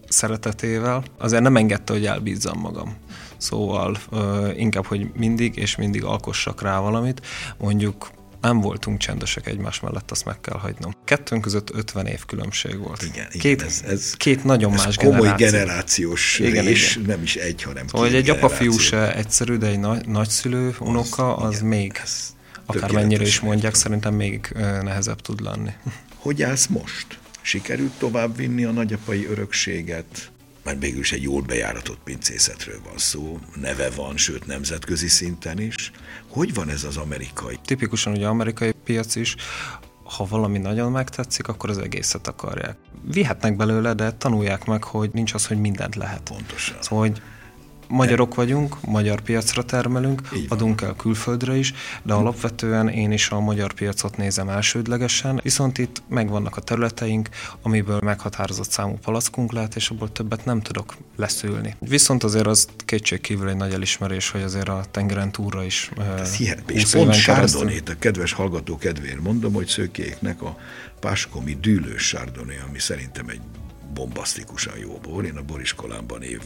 szeretetével, 0.08 1.04
azért 1.18 1.42
nem 1.44 1.56
engedte, 1.58 1.94
hogy 1.94 2.06
elbízzam 2.06 2.60
magam. 2.60 2.96
Szóval 3.38 3.98
ö, 4.12 4.50
inkább, 4.56 4.86
hogy 4.86 5.12
mindig 5.14 5.56
és 5.56 5.76
mindig 5.76 6.04
alkossak 6.04 6.62
rá 6.62 6.80
valamit. 6.80 7.22
Mondjuk 7.58 8.12
nem 8.42 8.62
voltunk 8.62 8.98
csendesek 8.98 9.48
egymás 9.48 9.80
mellett, 9.80 10.12
azt 10.12 10.26
meg 10.26 10.42
kell 10.42 10.58
hagynom. 10.58 10.96
Kettőnk 11.06 11.42
között 11.42 11.70
50 11.74 12.06
év 12.06 12.26
különbség 12.26 12.78
volt. 12.80 13.02
Igen, 13.02 13.14
igen 13.14 13.40
két, 13.40 13.62
ez, 13.62 13.84
ez, 13.88 14.14
két 14.14 14.44
nagyon 14.44 14.74
ez 14.74 14.84
más 14.84 14.96
komoly 14.96 15.34
generáció. 15.38 15.50
generációs 15.50 16.40
igen, 16.40 16.68
és 16.68 17.00
nem 17.06 17.22
is 17.24 17.36
egy, 17.36 17.64
hanem 17.64 17.88
szóval, 17.88 18.08
két 18.08 18.16
egy 18.16 18.30
apa-fiú 18.30 18.78
se 18.78 19.16
egyszerű, 19.16 19.56
de 19.56 19.68
egy 19.68 19.80
nagy, 19.80 20.08
nagyszülő, 20.08 20.76
unoka, 20.80 21.36
az, 21.36 21.48
az 21.48 21.56
igen, 21.56 21.68
még... 21.68 22.00
Ez 22.04 22.34
akármennyire 22.66 23.24
is 23.24 23.40
mondják, 23.40 23.76
szerintem 23.76 24.14
még 24.14 24.48
nehezebb 24.82 25.22
tud 25.22 25.42
lenni. 25.42 25.72
Hogy 26.16 26.44
állsz 26.44 26.68
most? 26.68 27.20
Sikerült 27.42 27.92
tovább 27.92 28.36
vinni 28.36 28.64
a 28.64 28.72
nagyapai 28.72 29.26
örökséget? 29.26 30.32
Mert 30.64 30.80
végül 30.80 31.00
is 31.00 31.12
egy 31.12 31.22
jól 31.22 31.42
bejáratott 31.42 32.00
pincészetről 32.04 32.82
van 32.84 32.98
szó, 32.98 33.40
neve 33.56 33.90
van, 33.90 34.18
sőt 34.18 34.46
nemzetközi 34.46 35.08
szinten 35.08 35.60
is. 35.60 35.92
Hogy 36.28 36.54
van 36.54 36.70
ez 36.70 36.84
az 36.84 36.98
amerikai? 36.98 37.60
Tipikusan 37.66 38.14
ugye 38.14 38.28
amerikai 38.28 38.72
piac 38.84 39.16
is, 39.16 39.36
ha 40.04 40.26
valami 40.26 40.58
nagyon 40.58 40.92
megtetszik, 40.92 41.48
akkor 41.48 41.70
az 41.70 41.78
egészet 41.78 42.28
akarják. 42.28 42.78
Vihetnek 43.12 43.56
belőle, 43.56 43.94
de 43.94 44.12
tanulják 44.12 44.66
meg, 44.66 44.84
hogy 44.84 45.10
nincs 45.14 45.34
az, 45.34 45.48
hogy 45.48 45.60
mindent 45.60 45.96
lehet. 45.96 46.22
Pontosan. 46.22 46.78
Szóval, 46.82 47.08
hogy 47.08 47.22
magyarok 47.92 48.36
vagyunk, 48.36 48.82
magyar 48.82 49.22
piacra 49.22 49.64
termelünk, 49.64 50.22
adunk 50.48 50.82
el 50.82 50.96
külföldre 50.96 51.56
is, 51.56 51.74
de 52.04 52.14
alapvetően 52.14 52.90
én 52.90 53.12
is 53.12 53.30
a 53.30 53.40
magyar 53.40 53.74
piacot 53.74 54.18
nézem 54.18 54.50
elsődlegesen, 54.50 55.40
viszont 55.44 55.78
itt 55.78 56.04
megvannak 56.10 56.58
a 56.58 56.62
területeink, 56.62 57.30
amiből 57.62 58.00
meghatározott 58.04 58.70
számú 58.70 58.98
palackunk 59.02 59.52
lehet, 59.52 59.76
és 59.76 59.90
abból 59.90 60.12
többet 60.12 60.46
nem 60.46 60.62
tudok 60.62 60.98
leszülni. 61.16 61.76
Viszont 61.80 62.24
azért 62.24 62.48
az 62.48 62.68
kétségkívül 62.86 63.50
egy 63.50 63.56
nagy 63.56 63.74
elismerés, 63.74 64.30
hogy 64.30 64.42
azért 64.42 64.70
a 64.70 64.84
tengeren 64.92 65.32
túlra 65.32 65.64
is 65.64 65.92
Ez 66.20 66.36
hihetetlen. 66.36 66.78
És 66.78 66.92
pont 66.92 67.14
Sárdonét, 67.14 67.90
a 67.90 67.96
kedves 68.00 68.34
hallgató 68.34 68.78
kedvéért 68.78 69.22
mondom, 69.22 69.54
hogy 69.54 69.68
szőkéknek 69.68 70.42
a 70.42 70.58
páskomi 71.00 71.58
dűlős 71.62 72.08
Sárdoné, 72.08 72.60
ami 72.68 72.80
szerintem 72.80 73.30
egy 73.30 73.42
bombasztikusan 73.94 74.78
jó 74.78 75.00
bor. 75.02 75.26
Én 75.26 75.38
a 75.38 75.42
boriskolámban 75.42 76.22
év 76.22 76.40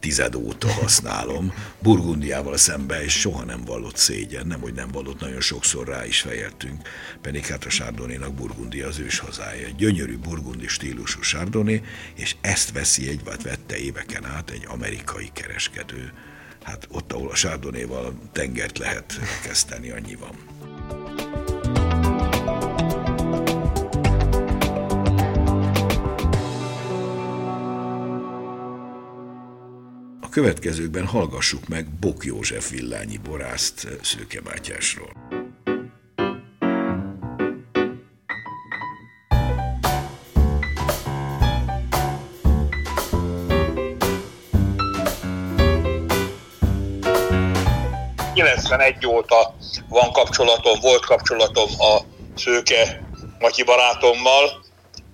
tized 0.00 0.34
óta 0.34 0.72
használom, 0.72 1.52
Burgundiával 1.78 2.56
szembe, 2.56 3.04
és 3.04 3.20
soha 3.20 3.44
nem 3.44 3.64
vallott 3.64 3.96
szégyen, 3.96 4.46
nem, 4.46 4.60
hogy 4.60 4.74
nem 4.74 4.88
vallott, 4.92 5.20
nagyon 5.20 5.40
sokszor 5.40 5.86
rá 5.86 6.06
is 6.06 6.20
fejeltünk, 6.20 6.88
pedig 7.20 7.46
hát 7.46 7.64
a 7.64 7.70
Sárdonénak 7.70 8.34
Burgundia 8.34 8.86
az 8.86 8.98
ős 8.98 9.18
hazája. 9.18 9.68
Gyönyörű 9.76 10.18
burgundi 10.18 10.66
stílusú 10.66 11.22
Sárdoné, 11.22 11.82
és 12.14 12.36
ezt 12.40 12.72
veszi 12.72 13.08
egy, 13.08 13.24
vagy 13.24 13.42
vette 13.42 13.76
éveken 13.76 14.24
át 14.24 14.50
egy 14.50 14.66
amerikai 14.68 15.30
kereskedő. 15.32 16.12
Hát 16.62 16.88
ott, 16.90 17.12
ahol 17.12 17.30
a 17.30 17.34
Sárdonéval 17.34 18.14
tengert 18.32 18.78
lehet 18.78 19.20
kezdeni, 19.42 19.90
annyi 19.90 20.14
van. 20.14 20.57
következőkben 30.40 31.06
hallgassuk 31.06 31.68
meg 31.68 31.86
Bok 32.00 32.24
József 32.24 32.70
villányi 32.70 33.16
borászt 33.16 33.88
Szőke 34.02 34.40
Mátyásról. 34.44 35.10
egy 48.78 49.06
óta 49.06 49.54
van 49.88 50.12
kapcsolatom, 50.12 50.80
volt 50.80 51.04
kapcsolatom 51.06 51.68
a 51.78 51.98
szőke 52.36 53.08
Matyi 53.38 53.62
barátommal, 53.62 54.64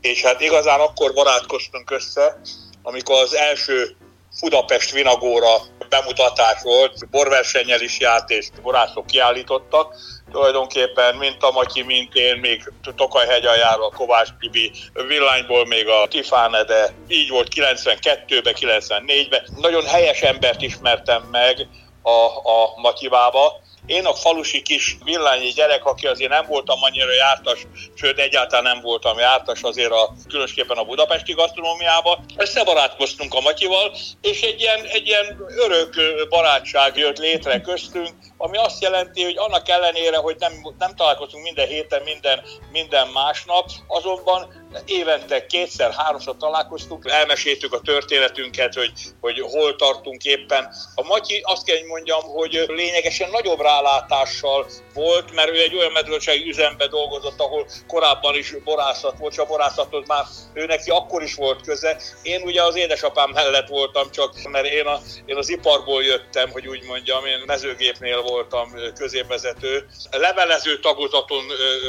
és 0.00 0.22
hát 0.22 0.40
igazán 0.40 0.80
akkor 0.80 1.12
barátkoztunk 1.12 1.90
össze, 1.90 2.40
amikor 2.82 3.22
az 3.22 3.34
első 3.34 3.96
Budapest 4.40 4.92
Vinagóra 4.92 5.56
bemutatás 5.88 6.62
volt, 6.62 7.10
borversennyel 7.10 7.80
is 7.80 7.98
járt, 7.98 8.30
és 8.30 8.48
borászok 8.62 9.06
kiállítottak. 9.06 9.94
Tulajdonképpen 10.32 11.16
mint 11.16 11.42
a 11.42 11.50
Matyi, 11.50 11.82
mint 11.82 12.14
én, 12.14 12.36
még 12.36 12.72
Tokaj 12.96 13.26
hegyaljáról, 13.26 13.90
Kovács 13.90 14.28
Tibi, 14.40 14.72
villányból 15.08 15.66
még 15.66 15.88
a 15.88 16.08
Tifáne, 16.08 16.64
de 16.64 16.94
így 17.08 17.28
volt 17.28 17.48
92-ben, 17.54 18.54
94-ben. 18.60 19.46
Nagyon 19.60 19.84
helyes 19.84 20.20
embert 20.22 20.62
ismertem 20.62 21.22
meg 21.30 21.68
a, 22.02 22.26
a 22.50 22.74
Matyivába, 22.76 23.62
én 23.86 24.04
a 24.04 24.14
falusi 24.14 24.62
kis 24.62 24.96
villányi 25.04 25.48
gyerek, 25.48 25.84
aki 25.84 26.06
azért 26.06 26.30
nem 26.30 26.46
voltam 26.46 26.82
annyira 26.82 27.12
jártas, 27.12 27.66
sőt 27.94 28.18
egyáltalán 28.18 28.64
nem 28.64 28.80
voltam 28.80 29.18
jártas 29.18 29.62
azért 29.62 29.90
a, 29.90 30.14
különösképpen 30.28 30.76
a 30.76 30.84
budapesti 30.84 31.32
gasztronómiába. 31.32 32.24
Összebarátkoztunk 32.36 33.34
a 33.34 33.40
Matyival, 33.40 33.96
és 34.20 34.40
egy 34.40 34.60
ilyen, 34.60 34.84
egy 34.84 35.06
ilyen 35.06 35.44
örök 35.56 35.94
barátság 36.28 36.96
jött 36.96 37.18
létre 37.18 37.60
köztünk, 37.60 38.14
ami 38.36 38.56
azt 38.56 38.82
jelenti, 38.82 39.24
hogy 39.24 39.36
annak 39.36 39.68
ellenére, 39.68 40.16
hogy 40.16 40.36
nem, 40.38 40.52
nem 40.78 40.94
találkozunk 40.94 41.44
minden 41.44 41.68
héten, 41.68 42.02
minden, 42.02 42.42
minden 42.72 43.08
másnap, 43.08 43.70
azonban 43.86 44.63
évente 44.86 45.46
kétszer, 45.46 45.92
háromszor 45.92 46.36
találkoztunk, 46.36 47.10
elmeséltük 47.10 47.72
a 47.72 47.80
történetünket, 47.80 48.74
hogy, 48.74 48.92
hogy 49.20 49.40
hol 49.40 49.76
tartunk 49.76 50.24
éppen. 50.24 50.74
A 50.94 51.02
Matyi 51.02 51.40
azt 51.42 51.64
kell, 51.64 51.76
hogy 51.76 51.86
mondjam, 51.86 52.22
hogy 52.22 52.64
lényegesen 52.66 53.30
nagyobb 53.30 53.60
rálátással 53.60 54.66
volt, 54.94 55.34
mert 55.34 55.48
ő 55.48 55.58
egy 55.58 55.74
olyan 55.76 55.92
medvölcsági 55.92 56.48
üzembe 56.48 56.86
dolgozott, 56.86 57.40
ahol 57.40 57.66
korábban 57.86 58.34
is 58.34 58.54
borászat 58.64 59.18
volt, 59.18 59.32
és 59.32 59.38
a 59.38 59.46
borászathoz 59.46 60.06
már 60.06 60.24
ő 60.52 60.66
neki 60.66 60.90
akkor 60.90 61.22
is 61.22 61.34
volt 61.34 61.60
köze. 61.62 62.00
Én 62.22 62.42
ugye 62.42 62.62
az 62.62 62.76
édesapám 62.76 63.30
mellett 63.30 63.68
voltam 63.68 64.10
csak, 64.10 64.42
mert 64.42 64.66
én, 64.66 64.86
a, 64.86 65.00
én 65.26 65.36
az 65.36 65.48
iparból 65.48 66.02
jöttem, 66.02 66.50
hogy 66.50 66.66
úgy 66.66 66.84
mondjam, 66.84 67.26
én 67.26 67.42
mezőgépnél 67.46 68.22
voltam 68.22 68.74
középvezető. 68.94 69.86
Levelező 70.10 70.78
tagozaton 70.78 71.44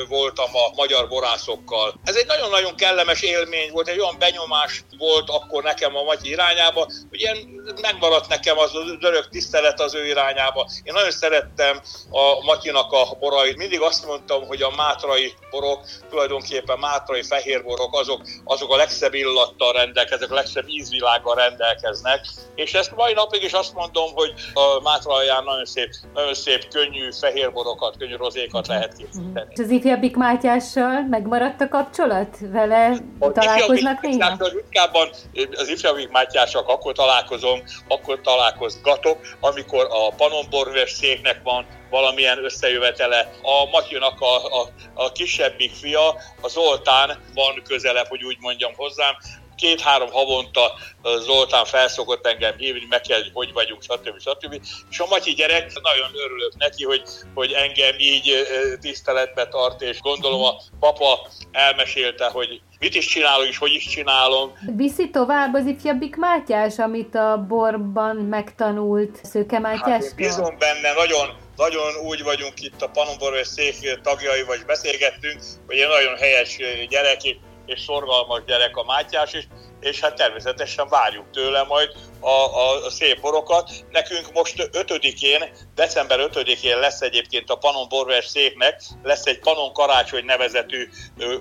voltam 0.07 0.55
a 0.55 0.75
magyar 0.75 1.07
borászokkal. 1.07 1.93
Ez 2.03 2.15
egy 2.15 2.27
nagyon-nagyon 2.27 2.74
kellemes 2.75 3.21
élmény 3.21 3.71
volt, 3.71 3.87
egy 3.87 3.99
olyan 3.99 4.15
benyomás 4.19 4.83
volt 4.97 5.29
akkor 5.29 5.63
nekem 5.63 5.95
a 5.95 6.03
Matyi 6.03 6.29
irányába, 6.29 6.87
hogy 7.09 7.21
ilyen 7.21 7.37
megmaradt 7.81 8.27
nekem 8.27 8.57
az 8.57 8.71
örök 9.01 9.29
tisztelet 9.29 9.79
az 9.79 9.95
ő 9.95 10.07
irányába. 10.07 10.67
Én 10.83 10.93
nagyon 10.93 11.11
szerettem 11.11 11.79
a 12.09 12.43
Matyinak 12.45 12.91
a 12.91 13.17
borait. 13.19 13.57
Mindig 13.57 13.81
azt 13.81 14.05
mondtam, 14.05 14.47
hogy 14.47 14.61
a 14.61 14.73
mátrai 14.75 15.33
borok, 15.49 15.79
tulajdonképpen 16.09 16.79
mátrai 16.79 17.23
fehérborok, 17.23 17.99
azok, 17.99 18.21
azok 18.43 18.73
a 18.73 18.75
legszebb 18.75 19.13
illattal 19.13 19.73
rendelkeznek, 19.73 20.31
a 20.31 20.35
legszebb 20.35 20.67
ízvilággal 20.67 21.35
rendelkeznek. 21.35 22.25
És 22.55 22.73
ezt 22.73 22.95
mai 22.95 23.13
napig 23.13 23.43
is 23.43 23.53
azt 23.53 23.73
mondom, 23.73 24.13
hogy 24.13 24.33
a 24.53 24.81
mátralján 24.81 25.43
nagyon 25.43 25.65
szép, 25.65 25.89
nagyon 26.13 26.33
szép 26.33 26.67
könnyű 26.67 27.11
fehérborokat, 27.19 27.97
könnyű 27.97 28.15
rozékat 28.15 28.67
lehet 28.67 28.93
készíteni. 28.97 29.47
És 29.49 29.59
az 29.59 29.69
ifjabbik 29.69 30.15
Mátyással 30.15 31.01
megmaradt 31.09 31.61
a 31.61 31.67
kapcsolat? 31.67 32.37
Vele 32.55 32.97
a 33.19 33.31
találkoznak 33.31 34.01
néha? 34.01 34.37
Ritkábban 34.53 35.09
az 35.51 35.67
ifjabbik 35.67 36.09
Mátyással 36.09 36.63
akkor 36.67 36.93
találkozom, 36.93 37.63
akkor 37.87 38.21
találkozgatok, 38.21 39.19
amikor 39.39 39.87
a 39.89 40.09
Panonborves 40.15 40.91
széknek 40.91 41.41
van 41.43 41.65
valamilyen 41.89 42.43
összejövetele. 42.43 43.29
A 43.41 43.69
Matyinak 43.69 44.21
a, 44.21 44.61
a, 44.61 44.69
a 44.93 45.11
kisebbik 45.11 45.73
fia, 45.73 46.09
a 46.41 46.47
Zoltán 46.47 47.19
van 47.33 47.61
közelebb, 47.67 48.07
hogy 48.07 48.23
úgy 48.23 48.37
mondjam 48.39 48.73
hozzám, 48.75 49.15
két-három 49.55 50.11
havonta 50.11 50.73
Zoltán 51.19 51.65
felszokott 51.65 52.27
engem 52.27 52.57
hívni, 52.57 52.85
meg 52.89 53.01
kell, 53.01 53.21
hogy 53.21 53.31
hogy 53.33 53.53
vagyunk, 53.53 53.81
stb. 53.83 54.19
stb. 54.19 54.61
És 54.89 54.99
a 54.99 55.05
Matyi 55.09 55.33
gyerek, 55.33 55.71
nagyon 55.81 56.09
örülök 56.25 56.53
neki, 56.57 56.83
hogy, 56.83 57.01
hogy 57.33 57.51
engem 57.51 57.95
így 57.97 58.47
tiszteletbe 58.81 59.47
tart, 59.47 59.81
és 59.81 60.01
gondolom 60.01 60.43
a 60.43 60.55
papa 60.79 61.27
elmesélte, 61.51 62.25
hogy 62.29 62.61
mit 62.79 62.95
is 62.95 63.05
csinálok, 63.05 63.47
és 63.47 63.57
hogy 63.57 63.71
is 63.71 63.87
csinálom. 63.87 64.57
Viszi 64.75 65.09
tovább 65.09 65.53
az 65.53 65.65
ifjabbik 65.65 66.15
Mátyás, 66.15 66.79
amit 66.79 67.15
a 67.15 67.45
borban 67.47 68.15
megtanult 68.15 69.19
Szőke 69.23 69.59
Mátyás? 69.59 70.03
Hát 70.03 70.15
bízom 70.15 70.57
benne, 70.57 70.93
nagyon, 70.93 71.37
nagyon 71.55 71.95
úgy 72.05 72.23
vagyunk 72.23 72.61
itt 72.61 72.81
a 72.81 72.89
Panonborves 72.89 73.47
szék 73.47 73.99
tagjai, 74.03 74.43
vagy 74.43 74.65
beszélgettünk, 74.65 75.39
hogy 75.67 75.77
egy 75.77 75.87
nagyon 75.87 76.17
helyes 76.17 76.57
gyerek, 76.89 77.21
és 77.65 77.81
szorgalmas 77.81 78.43
gyerek 78.45 78.77
a 78.77 78.83
Mátyás 78.83 79.33
is, 79.33 79.47
és 79.79 79.99
hát 79.99 80.15
természetesen 80.15 80.87
várjuk 80.89 81.25
tőle 81.31 81.63
majd 81.63 81.89
a, 82.19 82.29
a, 82.29 82.85
a 82.85 82.89
szép 82.89 83.21
borokat. 83.21 83.69
Nekünk 83.91 84.31
most 84.33 84.69
5-én, 84.71 85.43
december 85.75 86.29
5-én 86.33 86.79
lesz 86.79 87.01
egyébként 87.01 87.49
a 87.49 87.55
Panon 87.55 87.87
Borves 87.89 88.25
széknek, 88.25 88.81
lesz 89.03 89.25
egy 89.25 89.39
Panon 89.39 89.73
Karácsony 89.73 90.25
nevezetű 90.25 90.89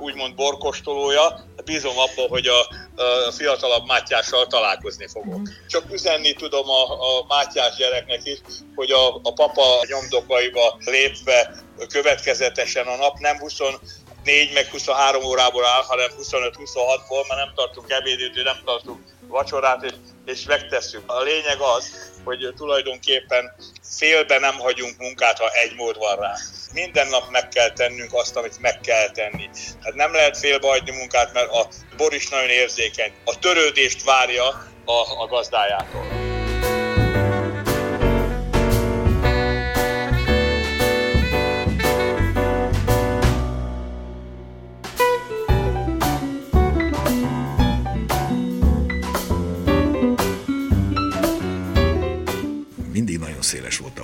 úgymond 0.00 0.34
borkostolója. 0.34 1.44
Bízom 1.64 1.98
abban, 1.98 2.28
hogy 2.28 2.46
a, 2.46 2.60
a 3.26 3.30
fiatalabb 3.30 3.86
Mátyással 3.86 4.46
találkozni 4.46 5.06
fogok. 5.08 5.38
Mm. 5.38 5.44
Csak 5.68 5.92
üzenni 5.92 6.32
tudom 6.32 6.68
a, 6.68 6.82
a 6.92 7.24
Mátyás 7.28 7.76
gyereknek 7.76 8.20
is, 8.24 8.38
hogy 8.74 8.90
a, 8.90 9.14
a 9.22 9.32
papa 9.32 9.84
nyomdokaiba 9.86 10.78
lépve 10.84 11.54
következetesen 11.88 12.86
a 12.86 12.96
nap 12.96 13.18
nem 13.18 13.38
20 13.38 13.60
4 14.24 14.52
meg 14.52 14.66
23 14.70 15.24
órából 15.24 15.66
áll, 15.66 15.82
hanem 15.82 16.10
25-26-ból, 16.22 17.28
mert 17.28 17.40
nem 17.40 17.52
tartunk 17.54 17.90
ebédidő, 17.90 18.42
nem 18.42 18.60
tartunk 18.64 19.00
vacsorát, 19.28 19.82
és, 19.82 19.92
és 20.24 20.44
megtesszük. 20.44 21.02
A 21.06 21.22
lényeg 21.22 21.60
az, 21.76 22.12
hogy 22.24 22.52
tulajdonképpen 22.56 23.54
félbe 23.82 24.38
nem 24.38 24.58
hagyunk 24.58 24.98
munkát, 24.98 25.38
ha 25.38 25.48
egy 25.48 25.74
mód 25.76 25.98
van 25.98 26.16
rá. 26.16 26.34
Minden 26.72 27.08
nap 27.08 27.30
meg 27.30 27.48
kell 27.48 27.70
tennünk 27.70 28.12
azt, 28.12 28.36
amit 28.36 28.60
meg 28.60 28.80
kell 28.80 29.10
tenni. 29.10 29.48
Hát 29.82 29.94
nem 29.94 30.12
lehet 30.12 30.38
félbe 30.38 30.68
hagyni 30.68 30.90
munkát, 30.90 31.32
mert 31.32 31.50
a 31.52 31.68
bor 31.96 32.14
is 32.14 32.28
nagyon 32.28 32.48
érzékeny. 32.48 33.12
A 33.24 33.38
törődést 33.38 34.04
várja 34.04 34.46
a, 34.84 35.22
a 35.22 35.26
gazdájától. 35.26 36.33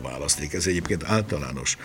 A 0.03 0.09
választék. 0.09 0.53
Ez 0.53 0.67
egyébként 0.67 1.05
általános 1.05 1.77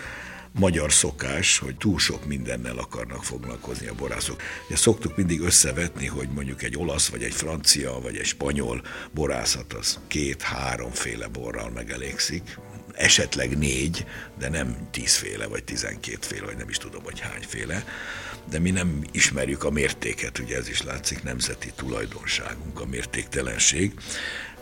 magyar 0.58 0.92
szokás, 0.92 1.58
hogy 1.58 1.76
túl 1.76 1.98
sok 1.98 2.26
mindennel 2.26 2.78
akarnak 2.78 3.24
foglalkozni 3.24 3.86
a 3.86 3.94
borászok. 3.94 4.42
Ugye 4.66 4.76
szoktuk 4.76 5.16
mindig 5.16 5.40
összevetni, 5.40 6.06
hogy 6.06 6.28
mondjuk 6.28 6.62
egy 6.62 6.76
olasz, 6.76 7.08
vagy 7.08 7.22
egy 7.22 7.34
francia, 7.34 8.00
vagy 8.00 8.16
egy 8.16 8.24
spanyol 8.24 8.82
borászat 9.12 9.72
az 9.72 9.98
két-háromféle 10.06 11.26
borral 11.26 11.70
megelégszik, 11.70 12.58
esetleg 12.92 13.58
négy, 13.58 14.06
de 14.38 14.48
nem 14.48 14.88
tízféle, 14.90 15.46
vagy 15.46 15.64
tizenkétféle, 15.64 16.44
vagy 16.44 16.56
nem 16.56 16.68
is 16.68 16.76
tudom, 16.76 17.02
hogy 17.02 17.20
hányféle, 17.20 17.84
de 18.50 18.58
mi 18.58 18.70
nem 18.70 19.04
ismerjük 19.12 19.64
a 19.64 19.70
mértéket, 19.70 20.38
ugye 20.38 20.56
ez 20.56 20.68
is 20.68 20.82
látszik, 20.82 21.22
nemzeti 21.22 21.72
tulajdonságunk, 21.76 22.80
a 22.80 22.86
mértéktelenség 22.86 23.92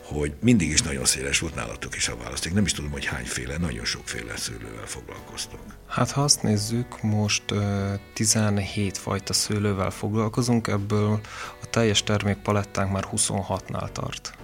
hogy 0.04 0.32
mindig 0.40 0.70
is 0.70 0.82
nagyon 0.82 1.04
széles 1.04 1.38
volt 1.38 1.54
nálatok 1.54 1.96
is 1.96 2.08
a 2.08 2.16
választék. 2.16 2.52
Nem 2.52 2.64
is 2.64 2.72
tudom, 2.72 2.90
hogy 2.90 3.04
hányféle, 3.04 3.56
nagyon 3.56 3.84
sokféle 3.84 4.36
szőlővel 4.36 4.86
foglalkoztok. 4.86 5.60
Hát 5.86 6.10
ha 6.10 6.22
azt 6.22 6.42
nézzük, 6.42 7.02
most 7.02 7.50
uh, 7.50 7.94
17 8.14 8.98
fajta 8.98 9.32
szőlővel 9.32 9.90
foglalkozunk, 9.90 10.66
ebből 10.66 11.20
a 11.62 11.70
teljes 11.70 12.02
termékpalettánk 12.02 12.92
már 12.92 13.08
26-nál 13.12 13.92
tart. 13.92 14.34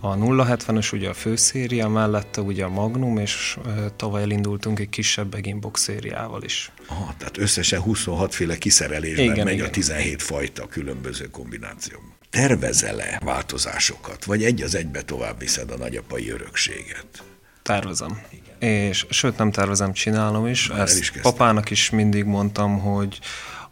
A 0.00 0.14
070-ös 0.14 0.92
ugye 0.92 1.08
a 1.08 1.14
főszéria, 1.14 1.88
mellette 1.88 2.40
ugye 2.40 2.64
a 2.64 2.68
Magnum, 2.68 3.18
és 3.18 3.58
tavaly 3.96 4.22
elindultunk 4.22 4.78
egy 4.78 4.88
kisebb 4.88 5.28
Beginbox 5.28 5.80
szériával 5.80 6.42
is. 6.42 6.72
Aha, 6.86 7.14
tehát 7.18 7.38
összesen 7.38 7.80
26 7.80 8.34
féle 8.34 8.58
kiszerelésben 8.58 9.24
igen, 9.24 9.44
megy 9.44 9.54
igen. 9.54 9.66
a 9.66 9.70
17 9.70 10.22
fajta 10.22 10.66
különböző 10.66 11.30
kombinációban 11.30 12.16
tervezel-e 12.30 13.20
változásokat, 13.24 14.24
vagy 14.24 14.44
egy 14.44 14.62
az 14.62 14.74
egybe 14.74 15.02
tovább 15.02 15.38
viszed 15.38 15.70
a 15.70 15.76
nagyapai 15.76 16.30
örökséget? 16.30 17.24
Tervezem. 17.62 18.20
Igen. 18.30 18.70
És 18.70 19.06
sőt, 19.10 19.36
nem 19.36 19.50
tervezem, 19.50 19.92
csinálom 19.92 20.46
is. 20.46 20.68
Már 20.68 20.80
Ezt 20.80 20.98
is 20.98 21.10
papának 21.10 21.70
is 21.70 21.90
mindig 21.90 22.24
mondtam, 22.24 22.78
hogy 22.78 23.18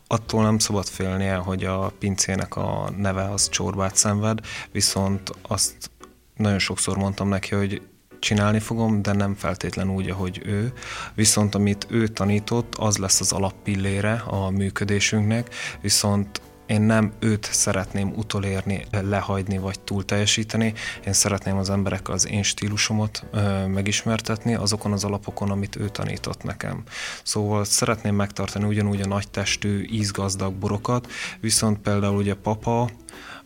attól 0.06 0.42
nem 0.42 0.58
szabad 0.58 0.86
félnie, 0.86 1.34
hogy 1.34 1.64
a 1.64 1.92
pincének 1.98 2.56
a 2.56 2.92
neve 2.96 3.30
az 3.30 3.48
csorbát 3.48 3.96
szenved, 3.96 4.38
viszont 4.72 5.30
azt 5.42 5.90
nagyon 6.36 6.58
sokszor 6.58 6.96
mondtam 6.96 7.28
neki, 7.28 7.54
hogy 7.54 7.82
csinálni 8.18 8.58
fogom, 8.58 9.02
de 9.02 9.12
nem 9.12 9.34
feltétlen 9.34 9.90
úgy, 9.90 10.10
ahogy 10.10 10.42
ő. 10.44 10.72
Viszont 11.14 11.54
amit 11.54 11.86
ő 11.90 12.08
tanított, 12.08 12.74
az 12.74 12.96
lesz 12.96 13.20
az 13.20 13.32
alappillére 13.32 14.12
a 14.12 14.50
működésünknek, 14.50 15.54
viszont 15.80 16.40
én 16.66 16.80
nem 16.80 17.12
őt 17.18 17.48
szeretném 17.52 18.12
utolérni, 18.16 18.86
lehagyni 18.90 19.58
vagy 19.58 19.80
túl 19.80 20.04
teljesíteni. 20.04 20.74
Én 21.06 21.12
szeretném 21.12 21.56
az 21.56 21.70
emberekkel 21.70 22.14
az 22.14 22.28
én 22.28 22.42
stílusomat 22.42 23.24
ö, 23.30 23.66
megismertetni 23.66 24.54
azokon 24.54 24.92
az 24.92 25.04
alapokon, 25.04 25.50
amit 25.50 25.76
ő 25.76 25.88
tanított 25.88 26.42
nekem. 26.42 26.82
Szóval 27.22 27.64
szeretném 27.64 28.14
megtartani 28.14 28.64
ugyanúgy 28.64 29.00
a 29.00 29.06
nagy 29.06 29.28
testű, 29.28 29.86
ízgazdag 29.90 30.54
borokat, 30.54 31.10
viszont 31.40 31.78
például 31.78 32.16
ugye 32.16 32.34
papa, 32.34 32.90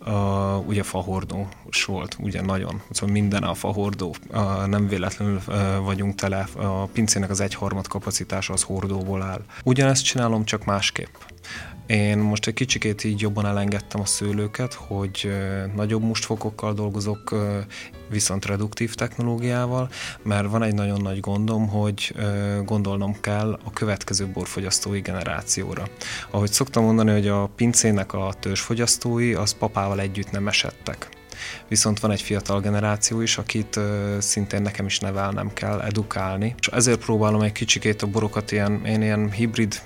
Uh, 0.07 0.69
ugye 0.69 0.83
fahordós 0.83 1.85
volt, 1.87 2.17
ugye 2.21 2.43
nagyon. 2.43 2.83
Szóval 2.91 3.15
minden 3.15 3.43
a 3.43 3.55
fahordó. 3.55 4.15
Uh, 4.31 4.67
nem 4.67 4.89
véletlenül 4.89 5.41
uh, 5.49 5.77
vagyunk 5.85 6.15
tele. 6.15 6.47
A 6.57 6.85
pincének 6.85 7.31
az 7.31 7.41
egyharmad 7.41 7.87
kapacitása 7.87 8.53
az 8.53 8.63
hordóból 8.63 9.23
áll. 9.23 9.45
Ugyanezt 9.65 10.05
csinálom, 10.05 10.45
csak 10.45 10.65
másképp. 10.65 11.15
Én 11.87 12.19
most 12.19 12.47
egy 12.47 12.55
kicsikét 12.55 13.05
így 13.05 13.21
jobban 13.21 13.47
elengedtem 13.47 14.01
a 14.01 14.07
szőlőket, 14.07 14.75
hogy 14.75 15.31
nagyobb 15.75 16.03
mustfokokkal 16.03 16.73
dolgozok, 16.75 17.35
viszont 18.11 18.46
reduktív 18.46 18.94
technológiával, 18.94 19.88
mert 20.23 20.51
van 20.51 20.62
egy 20.62 20.75
nagyon 20.75 21.01
nagy 21.01 21.20
gondom, 21.20 21.68
hogy 21.68 22.14
gondolnom 22.64 23.20
kell 23.20 23.59
a 23.64 23.70
következő 23.70 24.27
borfogyasztói 24.27 25.01
generációra. 25.01 25.88
Ahogy 26.31 26.53
szoktam 26.53 26.85
mondani, 26.85 27.11
hogy 27.11 27.29
a 27.29 27.46
pincének 27.57 28.12
a 28.12 28.33
törzsfogyasztói 28.40 29.35
az 29.35 29.53
papával 29.53 30.01
együtt 30.01 30.31
nem 30.31 30.49
esettek 30.49 31.20
viszont 31.68 32.00
van 32.00 32.11
egy 32.11 32.22
fiatal 32.22 32.61
generáció 32.61 33.20
is, 33.20 33.38
akit 33.38 33.81
szintén 34.18 34.62
nekem 34.62 34.87
is 34.87 34.98
nevelnem 34.98 35.53
kell, 35.53 35.81
edukálni. 35.81 36.55
És 36.59 36.66
ezért 36.66 37.05
próbálom 37.05 37.40
egy 37.40 37.53
kicsikét 37.53 38.03
a 38.03 38.07
borokat 38.07 38.53
ilyen, 38.53 38.87
én 38.87 39.03
ilyen 39.03 39.31
hibrid 39.31 39.81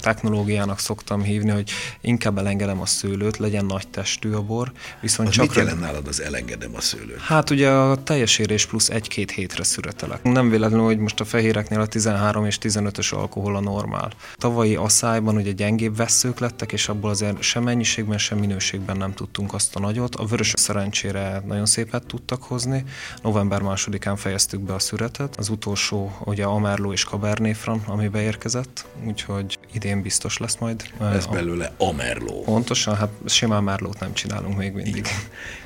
technológiának 0.00 0.78
szoktam 0.78 1.22
hívni, 1.22 1.50
hogy 1.50 1.70
inkább 2.00 2.38
elengedem 2.38 2.80
a 2.80 2.86
szőlőt, 2.86 3.36
legyen 3.36 3.64
nagy 3.64 3.88
testű 3.88 4.32
a 4.32 4.42
bor, 4.42 4.72
viszont 5.00 5.28
az 5.28 5.34
csak... 5.34 5.46
mit 5.46 5.56
jelent 5.56 5.80
nálad 5.80 6.06
az 6.06 6.22
elengedem 6.22 6.74
a 6.74 6.80
szőlőt? 6.80 7.20
Hát 7.20 7.50
ugye 7.50 7.70
a 7.70 8.02
teljes 8.02 8.38
érés 8.38 8.66
plusz 8.66 8.88
egy-két 8.88 9.30
hétre 9.30 9.64
szüretelek. 9.64 10.22
Nem 10.22 10.50
véletlenül, 10.50 10.84
hogy 10.86 10.98
most 10.98 11.20
a 11.20 11.24
fehéreknél 11.24 11.80
a 11.80 11.86
13 11.86 12.46
és 12.46 12.58
15-ös 12.62 13.14
alkohol 13.14 13.56
a 13.56 13.60
normál. 13.60 14.12
Tavalyi 14.34 14.74
asszályban 14.74 15.36
ugye 15.36 15.52
gyengébb 15.52 15.96
veszők 15.96 16.38
lettek, 16.38 16.72
és 16.72 16.88
abból 16.88 17.10
azért 17.10 17.42
sem 17.42 17.62
mennyiségben, 17.62 18.18
sem 18.18 18.38
minőségben 18.38 18.96
nem 18.96 19.14
tudtunk 19.14 19.54
azt 19.54 19.76
a 19.76 19.80
nagyot. 19.80 20.14
A 20.14 20.24
vörös 20.24 20.52
szerencsére 20.58 21.42
nagyon 21.46 21.66
szépet 21.66 22.06
tudtak 22.06 22.42
hozni. 22.42 22.84
November 23.22 23.62
másodikán 23.62 24.16
fejeztük 24.16 24.60
be 24.60 24.74
a 24.74 24.78
szüretet. 24.78 25.36
Az 25.36 25.48
utolsó 25.48 26.18
ugye 26.24 26.44
Amerló 26.44 26.92
és 26.92 27.04
Cabernet 27.04 27.56
Franc, 27.56 27.88
ami 27.88 28.08
beérkezett, 28.08 28.86
úgyhogy 29.04 29.58
idén 29.72 30.02
biztos 30.02 30.38
lesz 30.38 30.56
majd. 30.56 30.82
Ez 31.00 31.26
belőle 31.26 31.72
Amerló. 31.78 32.42
Pontosan, 32.42 32.96
hát 32.96 33.10
simán 33.26 33.64
Merlót 33.64 34.00
nem 34.00 34.12
csinálunk 34.12 34.56
még 34.56 34.72
mindig. 34.72 34.96
Igen. 34.96 35.12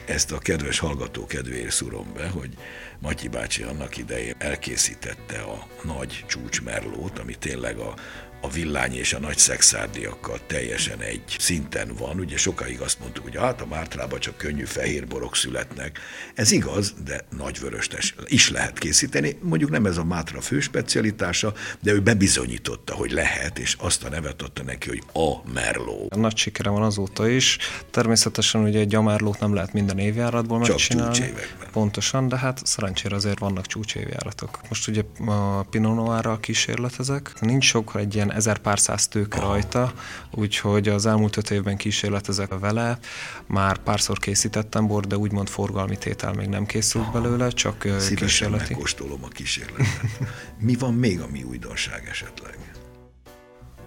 Ezt 0.06 0.32
a 0.32 0.38
kedves 0.38 0.78
hallgató 0.78 1.26
kedvéért 1.26 1.70
szúrom 1.70 2.06
be, 2.14 2.28
hogy 2.28 2.56
Matyi 2.98 3.28
bácsi 3.28 3.62
annak 3.62 3.96
idején 3.96 4.34
elkészítette 4.38 5.40
a 5.40 5.66
nagy 5.84 6.24
csúcsmerlót, 6.28 7.18
ami 7.18 7.34
tényleg 7.34 7.78
a 7.78 7.94
a 8.40 8.50
villány 8.50 8.94
és 8.94 9.12
a 9.12 9.18
nagy 9.18 9.38
szexárdiakkal 9.38 10.40
teljesen 10.46 11.00
egy 11.00 11.36
szinten 11.38 11.90
van. 11.98 12.18
Ugye 12.18 12.36
sokáig 12.36 12.80
azt 12.80 13.00
mondtuk, 13.00 13.24
hogy 13.24 13.36
hát 13.36 13.60
a 13.60 13.66
Mártrában 13.66 14.20
csak 14.20 14.36
könnyű 14.36 14.64
fehér 14.64 15.06
borok 15.06 15.36
születnek. 15.36 15.98
Ez 16.34 16.50
igaz, 16.50 16.94
de 17.04 17.24
nagy 17.36 17.60
vöröstes 17.60 18.14
is 18.26 18.50
lehet 18.50 18.78
készíteni. 18.78 19.38
Mondjuk 19.40 19.70
nem 19.70 19.86
ez 19.86 19.96
a 19.96 20.04
Mátra 20.04 20.40
fő 20.40 20.60
specialitása, 20.60 21.52
de 21.80 21.92
ő 21.92 22.00
bebizonyította, 22.00 22.94
hogy 22.94 23.10
lehet, 23.10 23.58
és 23.58 23.76
azt 23.78 24.04
a 24.04 24.08
nevet 24.08 24.42
adta 24.42 24.62
neki, 24.62 24.88
hogy 24.88 25.02
a 25.12 25.50
Merló. 25.52 26.08
Nagy 26.16 26.36
sikere 26.36 26.70
van 26.70 26.82
azóta 26.82 27.28
is. 27.28 27.58
Természetesen 27.90 28.62
ugye 28.62 28.78
egy 28.78 28.94
amárlót 28.94 29.40
nem 29.40 29.54
lehet 29.54 29.72
minden 29.72 29.98
évjáratból 29.98 30.60
csak 30.60 30.68
megcsinálni. 30.68 31.14
Csúcsévekben. 31.14 31.68
Pontosan, 31.72 32.28
de 32.28 32.36
hát 32.38 32.66
szerencsére 32.66 33.14
azért 33.14 33.38
vannak 33.38 33.66
csúcsévjáratok. 33.66 34.60
Most 34.68 34.88
ugye 34.88 35.02
a 35.26 35.62
Pinot 35.62 35.94
Noir-ral 35.94 36.40
kísérletezek. 36.40 37.32
Nincs 37.40 37.64
sok 37.64 37.92
egy 37.96 38.14
ilyen 38.14 38.29
ezer 38.30 38.58
pár 38.58 38.78
száz 38.78 39.08
tőke 39.08 39.40
rajta, 39.40 39.92
úgyhogy 40.30 40.88
az 40.88 41.06
elmúlt 41.06 41.36
öt 41.36 41.50
évben 41.50 41.76
kísérletezek 41.76 42.58
vele. 42.58 42.98
Már 43.46 43.78
párszor 43.78 44.18
készítettem 44.18 44.86
bort, 44.86 45.06
de 45.06 45.16
úgymond 45.16 45.48
forgalmi 45.48 45.96
tétel 45.98 46.32
még 46.32 46.48
nem 46.48 46.66
készült 46.66 47.12
belőle, 47.12 47.48
csak 47.50 47.82
Szívesen 47.82 48.14
kísérleti. 48.16 48.72
megkóstolom 48.72 49.24
a 49.24 49.28
kísérletet. 49.28 50.10
Mi 50.58 50.74
van 50.74 50.94
még, 50.94 51.20
ami 51.20 51.42
újdonság 51.42 52.06
esetleg? 52.10 52.58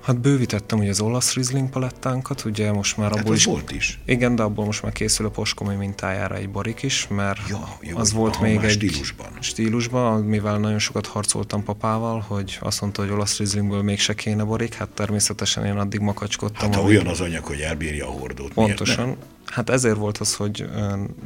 Hát 0.03 0.19
bővítettem 0.19 0.79
ugye 0.79 0.89
az 0.89 1.01
olasz 1.01 1.33
Riesling 1.33 1.69
palettánkat, 1.69 2.45
ugye 2.45 2.71
most 2.71 2.97
már 2.97 3.11
abból 3.11 3.23
hát 3.23 3.35
is... 3.35 3.45
volt 3.45 3.71
is. 3.71 3.99
Igen, 4.05 4.35
de 4.35 4.43
abból 4.43 4.65
most 4.65 4.83
már 4.83 4.91
készül 4.91 5.25
a 5.25 5.29
poskomi 5.29 5.75
mintájára 5.75 6.35
egy 6.35 6.49
barik 6.49 6.83
is, 6.83 7.07
mert 7.07 7.39
ja, 7.49 7.77
jó, 7.81 7.97
az 7.97 8.13
volt 8.13 8.35
aha, 8.35 8.43
még 8.43 8.63
egy 8.63 8.71
stílusban. 8.71 9.27
stílusban, 9.39 10.21
mivel 10.21 10.57
nagyon 10.57 10.79
sokat 10.79 11.05
harcoltam 11.07 11.63
papával, 11.63 12.25
hogy 12.27 12.57
azt 12.61 12.81
mondta, 12.81 13.01
hogy 13.01 13.11
olasz 13.11 13.37
Rieslingből 13.37 13.81
mégse 13.81 14.13
kéne 14.13 14.43
barik, 14.43 14.73
hát 14.73 14.89
természetesen 14.89 15.65
én 15.65 15.77
addig 15.77 15.99
makacskodtam. 15.99 16.71
Hát 16.71 16.79
ha 16.79 16.85
olyan 16.85 17.07
az 17.07 17.21
anyag, 17.21 17.43
hogy 17.43 17.59
elbírja 17.59 18.07
a 18.07 18.11
hordót, 18.11 18.53
Pontosan. 18.53 19.17
Hát 19.53 19.69
ezért 19.69 19.95
volt 19.95 20.17
az, 20.17 20.35
hogy 20.35 20.69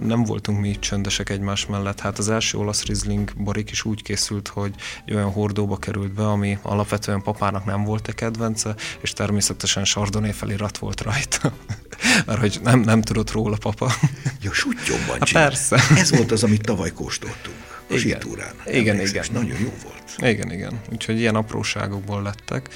nem 0.03 0.23
voltunk 0.23 0.59
mi 0.59 0.79
csöndesek 0.79 1.29
egymás 1.29 1.65
mellett. 1.65 1.99
Hát 1.99 2.17
az 2.17 2.29
első 2.29 2.57
olasz 2.57 2.85
Riesling 2.85 3.33
barik 3.43 3.71
is 3.71 3.85
úgy 3.85 4.03
készült, 4.03 4.47
hogy 4.47 4.73
egy 5.05 5.13
olyan 5.13 5.31
hordóba 5.31 5.77
került 5.77 6.13
be, 6.13 6.27
ami 6.27 6.57
alapvetően 6.61 7.21
papának 7.21 7.65
nem 7.65 7.83
volt 7.83 8.07
a 8.07 8.11
kedvence, 8.11 8.75
és 8.99 9.13
természetesen 9.13 9.83
Chardonnay 9.83 10.31
felirat 10.31 10.77
volt 10.77 11.01
rajta. 11.01 11.53
Mert 12.25 12.39
hogy 12.39 12.59
nem, 12.63 12.79
nem 12.79 13.01
tudott 13.01 13.31
róla 13.31 13.57
papa. 13.57 13.91
Ja, 14.41 14.53
sutyomban 14.53 15.17
hát 15.19 15.31
persze. 15.31 15.79
Ez 15.95 16.11
volt 16.11 16.31
az, 16.31 16.43
amit 16.43 16.61
tavaly 16.61 16.91
kóstoltunk. 16.91 17.55
A 17.89 17.93
igen. 17.93 17.99
zsitúrán. 17.99 18.53
Igen, 18.65 18.99
igen. 18.99 19.25
Nagyon 19.31 19.59
jó 19.59 19.73
volt. 19.83 20.31
Igen, 20.31 20.51
igen. 20.51 20.79
Úgyhogy 20.91 21.19
ilyen 21.19 21.35
apróságokból 21.35 22.21
lettek 22.21 22.69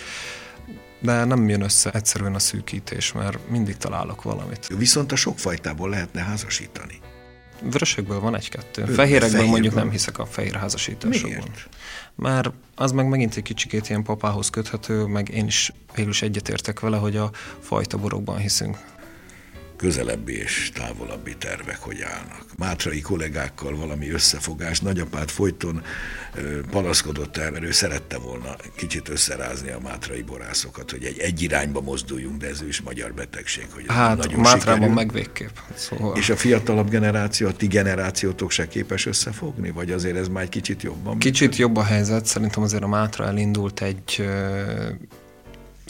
de 1.02 1.24
nem 1.24 1.50
jön 1.50 1.62
össze 1.62 1.92
egyszerűen 1.92 2.36
a 2.36 2.40
szűkítés, 2.40 3.12
mert 3.12 3.50
mindig 3.50 3.78
találok 3.78 4.24
valamit. 4.24 4.68
Viszont 4.78 5.12
a 5.12 5.16
sokfajtából 5.16 5.90
lehetne 5.90 6.22
házasítani. 6.22 7.00
Vörösökből 7.62 8.20
van 8.20 8.36
egy-kettő. 8.36 8.86
Fehérekből 8.86 9.30
fehér 9.30 9.50
mondjuk 9.52 9.74
nem 9.74 9.90
hiszek 9.90 10.18
a 10.18 10.26
fehér 10.26 10.56
házasításokban. 10.56 11.52
Mert 12.16 12.52
az 12.76 12.92
meg 12.92 13.08
megint 13.08 13.36
egy 13.36 13.44
kicsikét 13.44 13.90
ilyen 13.90 14.04
papához 14.04 14.50
köthető, 14.50 15.06
meg 15.06 15.30
én 15.30 15.46
is 15.46 15.74
végül 15.96 16.12
is 16.12 16.22
egyetértek 16.22 16.80
vele, 16.80 16.98
hogy 16.98 17.18
a 17.18 17.32
fajta 17.60 17.98
borokban 17.98 18.38
hiszünk 18.38 18.78
közelebbi 19.82 20.38
és 20.38 20.72
távolabbi 20.74 21.36
tervek 21.38 21.80
hogy 21.80 22.02
állnak. 22.02 22.46
Mátrai 22.58 23.02
kollégákkal 23.02 23.76
valami 23.76 24.10
összefogás, 24.10 24.80
nagyapát 24.80 25.32
folyton 25.32 25.84
panaszkodott 26.70 27.38
el, 27.38 27.52
mert 27.52 27.64
ő 27.64 27.72
szerette 27.72 28.18
volna 28.18 28.56
kicsit 28.76 29.10
összerázni 29.10 29.70
a 29.70 29.80
mátrai 29.80 30.22
borászokat, 30.22 30.92
hogy 30.92 31.04
egy, 31.04 31.20
egy 31.20 31.42
irányba 31.42 31.82
mozduljunk, 31.82 32.38
de 32.38 32.48
ez 32.48 32.62
is 32.68 32.82
magyar 32.82 33.14
betegség. 33.14 33.68
Hogy 33.74 33.84
hát 33.88 34.18
nagyon 34.18 34.40
Mátrában 34.40 34.90
meg 34.90 35.12
végképp. 35.12 35.56
Szóval. 35.76 36.18
És 36.18 36.30
a 36.30 36.36
fiatalabb 36.36 36.90
generáció, 36.90 37.48
a 37.48 37.54
ti 37.54 37.68
generációtok 37.68 38.52
se 38.52 38.68
képes 38.68 39.06
összefogni, 39.06 39.72
vagy 39.72 39.92
azért 39.92 40.18
ez 40.18 40.28
már 40.28 40.44
egy 40.44 40.50
kicsit 40.50 40.82
jobban? 40.84 41.18
Kicsit 41.18 41.56
jobb 41.56 41.76
a 41.76 41.84
helyzet, 41.84 42.26
szerintem 42.26 42.64
azért 42.64 42.84
a 42.84 42.88
Mátra 42.88 43.26
elindult 43.26 43.82
egy 43.82 44.26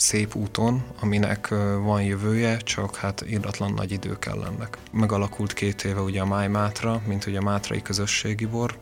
szép 0.02 0.34
úton, 0.34 0.84
aminek 1.00 1.48
van 1.82 2.02
jövője, 2.02 2.56
csak 2.56 2.96
hát 2.96 3.24
íratlan 3.30 3.72
nagy 3.72 3.92
idő 3.92 4.18
kell 4.18 4.44
ennek. 4.44 4.78
Megalakult 4.92 5.52
két 5.52 5.84
éve 5.84 6.00
ugye 6.00 6.20
a 6.20 6.26
Máj 6.26 6.48
Mátra, 6.48 7.02
mint 7.06 7.26
ugye 7.26 7.38
a 7.38 7.42
Mátrai 7.42 7.82
Közösségi 7.82 8.46
Bor, 8.46 8.78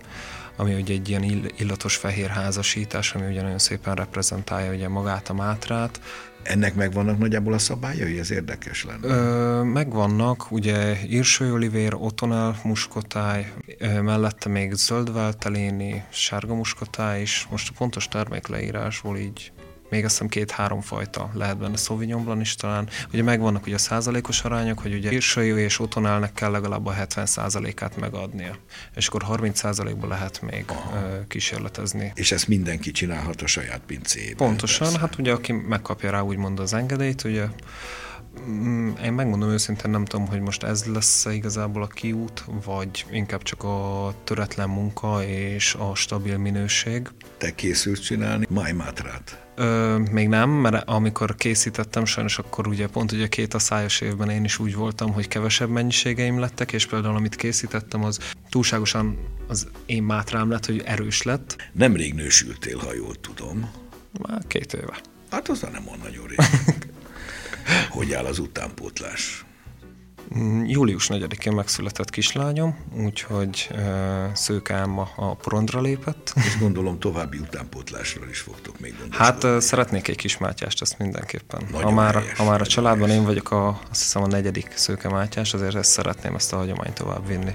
ami 0.57 0.75
ugye 0.75 0.95
egy 0.95 1.09
ilyen 1.09 1.51
illatos 1.57 1.97
fehér 1.97 2.29
házasítás, 2.29 3.15
ami 3.15 3.27
ugye 3.27 3.43
nagyon 3.43 3.59
szépen 3.59 3.95
reprezentálja 3.95 4.73
ugye 4.73 4.89
magát 4.89 5.29
a 5.29 5.35
Mátrát. 5.35 6.01
Ennek 6.43 6.75
megvannak 6.75 7.19
nagyjából 7.19 7.53
a 7.53 7.59
szabályai, 7.59 8.19
ez 8.19 8.31
érdekes 8.31 8.85
lenne? 8.85 9.07
Ö, 9.07 9.63
megvannak, 9.63 10.51
ugye 10.51 10.97
írsői 11.07 11.51
olivér, 11.51 11.95
otonel 11.95 12.61
muskotáj, 12.65 13.53
mellette 14.03 14.49
még 14.49 14.73
zöld 14.73 15.13
válteléni, 15.13 16.05
sárga 16.09 16.55
muskotáj 16.55 17.21
is. 17.21 17.47
Most 17.51 17.71
a 17.71 17.73
pontos 17.79 18.09
termékleírásból 18.09 19.17
így 19.17 19.53
még 19.90 20.05
azt 20.05 20.12
hiszem 20.12 20.29
két-három 20.29 20.81
fajta 20.81 21.31
lehet 21.35 21.59
benne 21.59 21.76
Sauvignon 21.76 22.40
is 22.40 22.55
talán. 22.55 22.88
Ugye 23.12 23.22
megvannak 23.22 23.66
ugye 23.66 23.74
a 23.74 23.79
százalékos 23.79 24.42
arányok, 24.42 24.79
hogy 24.79 24.94
ugye 24.94 25.12
Irsai 25.12 25.48
és 25.48 25.79
Otonelnek 25.81 26.33
kell 26.33 26.50
legalább 26.50 26.87
a 26.87 26.92
70 26.92 27.26
százalékát 27.26 27.96
megadnia. 27.96 28.57
És 28.94 29.07
akkor 29.07 29.22
30 29.22 29.59
százalékban 29.59 30.09
lehet 30.09 30.40
még 30.40 30.64
Aha. 30.66 31.26
kísérletezni. 31.29 32.12
És 32.14 32.33
ezt 32.33 32.48
mindenki 32.48 32.90
csinálhat 32.90 33.42
a 33.42 33.46
saját 33.46 33.81
pincéjében. 33.87 34.37
Pontosan, 34.37 34.87
persze. 34.87 35.00
hát 35.00 35.18
ugye 35.18 35.33
aki 35.33 35.53
megkapja 35.53 36.11
rá 36.11 36.20
úgymond 36.20 36.61
az 36.61 36.74
engedélyt, 36.74 37.24
ugye 37.24 37.44
én 39.05 39.12
megmondom 39.12 39.49
őszintén, 39.49 39.90
nem 39.90 40.05
tudom, 40.05 40.27
hogy 40.27 40.40
most 40.40 40.62
ez 40.62 40.85
lesz 40.85 41.27
-e 41.27 41.33
igazából 41.33 41.83
a 41.83 41.87
kiút, 41.87 42.45
vagy 42.64 43.05
inkább 43.11 43.43
csak 43.43 43.62
a 43.62 44.14
töretlen 44.25 44.69
munka 44.69 45.25
és 45.25 45.75
a 45.75 45.95
stabil 45.95 46.38
minőség. 46.38 47.09
Te 47.38 47.55
készülsz 47.55 48.01
csinálni 48.01 48.47
Mátrát? 48.49 49.45
Ö, 49.55 49.99
még 50.11 50.29
nem, 50.29 50.51
mert 50.51 50.88
amikor 50.88 51.35
készítettem, 51.35 52.05
sajnos 52.05 52.38
akkor 52.38 52.66
ugye 52.66 52.87
pont 52.87 53.12
ugye 53.12 53.29
két 53.29 53.55
a 53.55 53.59
szájos 53.59 54.01
évben 54.01 54.31
én 54.31 54.45
is 54.45 54.59
úgy 54.59 54.75
voltam, 54.75 55.12
hogy 55.12 55.29
kevesebb 55.29 55.69
mennyiségeim 55.69 56.38
lettek, 56.38 56.73
és 56.73 56.87
például 56.87 57.16
amit 57.16 57.37
készítettem, 57.37 58.05
az 58.05 58.19
túlságosan 58.49 59.19
az 59.49 59.69
én 59.87 60.03
mátrám 60.03 60.51
lett, 60.51 60.66
hogy 60.66 60.83
erős 60.85 61.23
lett. 61.23 61.57
Nemrég 61.73 62.14
nősültél, 62.14 62.79
ha 62.79 62.95
jól 62.95 63.14
tudom. 63.14 63.71
Már 64.29 64.43
két 64.47 64.73
éve. 64.73 65.01
Hát 65.31 65.49
az 65.49 65.61
nem 65.61 65.85
van 65.85 65.99
nagyon 66.03 66.27
rég. 66.27 66.38
hogy 67.91 68.13
áll 68.13 68.25
az 68.25 68.39
utánpótlás? 68.39 69.45
Mm, 70.39 70.65
július 70.65 71.07
4-én 71.13 71.53
megszületett 71.53 72.11
kislányom, 72.11 72.77
úgyhogy 72.97 73.69
uh, 73.71 73.79
Szőke 74.35 74.75
Álma 74.75 75.09
a 75.17 75.35
porondra 75.35 75.81
lépett. 75.81 76.33
És 76.37 76.59
gondolom 76.59 76.99
további 76.99 77.39
utánpótlásról 77.39 78.29
is 78.29 78.39
fogtok 78.39 78.81
még 78.81 78.91
gondoskodni. 78.99 79.25
Hát 79.25 79.45
uh, 79.45 79.59
szeretnék 79.59 80.09
egy 80.09 80.17
kis 80.17 80.39
Mátyást, 80.39 80.83
ezt 80.83 80.99
mindenképpen. 80.99 81.63
Nagyon 81.71 81.83
ha 81.83 81.91
már, 81.91 82.15
helyes, 82.15 82.37
ha 82.37 82.45
már 82.45 82.61
a 82.61 82.67
családban 82.67 83.09
helyes. 83.09 83.23
én 83.23 83.27
vagyok 83.27 83.51
a, 83.51 83.69
azt 83.91 84.03
hiszem 84.03 84.23
a 84.23 84.27
negyedik 84.27 84.73
Szőke 84.75 85.09
Mátyás, 85.09 85.55
azért 85.55 85.75
ezt 85.75 85.91
szeretném 85.91 86.35
ezt 86.35 86.53
a 86.53 86.57
hagyományt 86.57 86.95
tovább 86.95 87.27
vinni. 87.27 87.55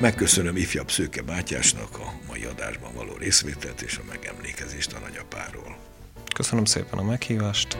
Megköszönöm 0.00 0.56
ifjabb 0.56 0.90
Szőke 0.90 1.22
Mátyásnak 1.26 1.98
a 1.98 2.12
mai 2.26 2.44
adásban 2.44 2.94
való 2.94 3.12
részvételt 3.18 3.80
és 3.80 3.96
a 3.96 4.02
megemlékezést 4.08 4.92
a 4.92 4.98
nagyapáról. 4.98 5.67
Köszönöm 6.38 6.64
szépen 6.64 6.98
a 6.98 7.02
meghívást. 7.02 7.78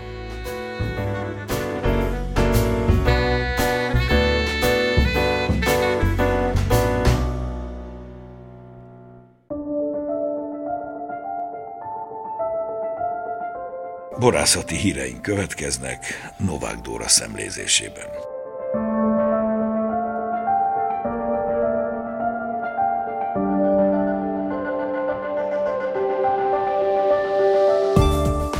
Borászati 14.19 14.77
híreink 14.77 15.23
következnek 15.23 16.07
Novák 16.39 16.81
Dóra 16.81 17.09
szemlézésében. 17.09 18.28